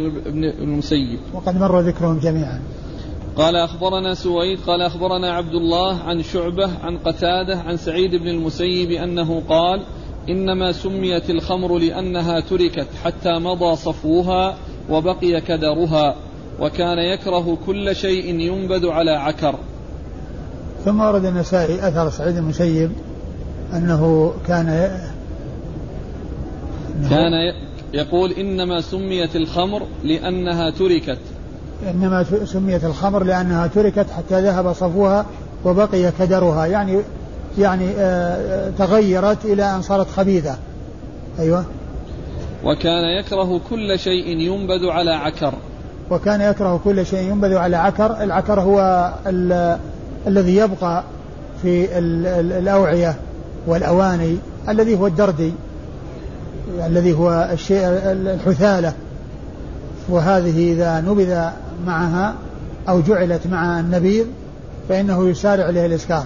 المسيب. 0.62 1.18
وقد 1.34 1.60
مر 1.60 1.80
ذكرهم 1.80 2.18
جميعا. 2.18 2.60
قال 3.36 3.56
أخبرنا 3.56 4.14
سويد 4.14 4.60
قال 4.66 4.82
أخبرنا 4.82 5.32
عبد 5.32 5.54
الله 5.54 5.98
عن 5.98 6.22
شعبة 6.22 6.70
عن 6.82 6.98
قتادة 6.98 7.56
عن 7.56 7.76
سعيد 7.76 8.14
بن 8.14 8.28
المسيب 8.28 8.90
أنه 8.90 9.42
قال 9.48 9.82
إنما 10.28 10.72
سميت 10.72 11.30
الخمر 11.30 11.78
لأنها 11.78 12.40
تركت 12.40 12.86
حتى 13.04 13.38
مضى 13.38 13.76
صفوها 13.76 14.56
وبقي 14.90 15.40
كدرها 15.40 16.16
وكان 16.60 16.98
يكره 16.98 17.58
كل 17.66 17.96
شيء 17.96 18.40
ينبذ 18.40 18.88
على 18.88 19.10
عكر. 19.10 19.54
ثم 20.84 21.00
ورد 21.00 21.24
النسائي 21.24 21.88
أثر 21.88 22.10
سعيد 22.10 22.36
المسيب 22.36 22.92
أنه 23.72 24.32
كان 24.46 24.98
كان 27.10 27.32
يقول 27.94 28.32
إنما 28.32 28.80
سميت 28.80 29.36
الخمر 29.36 29.82
لأنها 30.04 30.70
تركت. 30.70 31.18
إنما 31.90 32.24
سميت 32.44 32.84
الخمر 32.84 33.24
لأنها 33.24 33.66
تركت 33.66 34.06
حتى 34.16 34.40
ذهب 34.40 34.72
صفوها 34.72 35.26
وبقي 35.64 36.12
كدرها. 36.18 36.66
يعني 36.66 37.00
يعني 37.58 37.90
آه 37.98 38.70
تغيرت 38.78 39.44
إلى 39.44 39.74
أن 39.74 39.82
صارت 39.82 40.10
خبيثة. 40.10 40.56
أيوة. 41.38 41.64
وكان 42.64 43.18
يكره 43.20 43.60
كل 43.70 43.98
شيء 43.98 44.26
ينبذ 44.26 44.86
على 44.86 45.10
عكر. 45.10 45.54
وكان 46.10 46.40
يكره 46.40 46.80
كل 46.84 47.06
شيء 47.06 47.30
ينبذ 47.30 47.54
على 47.54 47.76
عكر. 47.76 48.22
العكر 48.22 48.60
هو 48.60 49.10
الذي 50.26 50.56
يبقى 50.56 51.04
في 51.62 51.98
الأوعية 52.38 53.16
والأواني. 53.66 54.38
الذي 54.68 54.98
هو 54.98 55.06
الدردي 55.06 55.52
الذي 56.86 57.12
هو 57.12 57.48
الشيء 57.52 57.82
الحثالة. 57.86 58.92
وهذه 60.08 60.72
إذا 60.72 61.00
نبذ 61.00 61.48
معها 61.86 62.34
أو 62.88 63.00
جعلت 63.00 63.46
مع 63.46 63.80
النبيذ 63.80 64.24
فإنه 64.88 65.28
يسارع 65.28 65.68
إليه 65.68 65.86
الإسكار. 65.86 66.24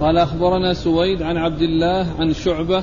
قال 0.00 0.18
أخبرنا 0.18 0.74
سويد 0.74 1.22
عن 1.22 1.36
عبد 1.36 1.62
الله 1.62 2.06
عن 2.18 2.32
شعبة. 2.32 2.82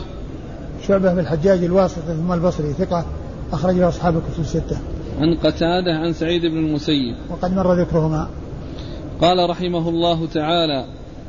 شعبة 0.88 1.14
بن 1.14 1.20
الحجاج 1.20 1.64
الواسط 1.64 2.00
ثم 2.00 2.34
البصري 2.34 2.74
ثقة 2.74 3.06
أخرج 3.54 3.76
له 3.76 3.90
أصحاب 3.90 4.18
الكتب 4.18 4.40
الستة. 4.40 4.78
عن 5.20 5.36
قتادة 5.36 5.94
عن 5.94 6.14
سعيد 6.14 6.42
بن 6.42 6.58
المسيب. 6.58 7.16
وقد 7.30 7.54
مر 7.54 7.82
ذكرهما. 7.82 8.28
قال 9.22 9.50
رحمه 9.50 9.90
الله 9.90 10.28
تعالى 10.28 10.86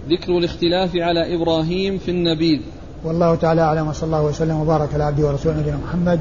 ذكر 0.08 0.38
الاختلاف 0.38 0.90
على 0.96 1.34
إبراهيم 1.34 1.98
في 1.98 2.10
النبيذ. 2.10 2.60
والله 3.04 3.34
تعالى 3.34 3.60
أعلم 3.60 3.88
وصلى 3.88 4.06
الله 4.06 4.22
وسلم 4.22 4.60
وبارك 4.60 4.94
على 4.94 5.04
عبده 5.04 5.26
ورسوله 5.26 5.60
نبينا 5.60 5.76
محمد 5.76 6.20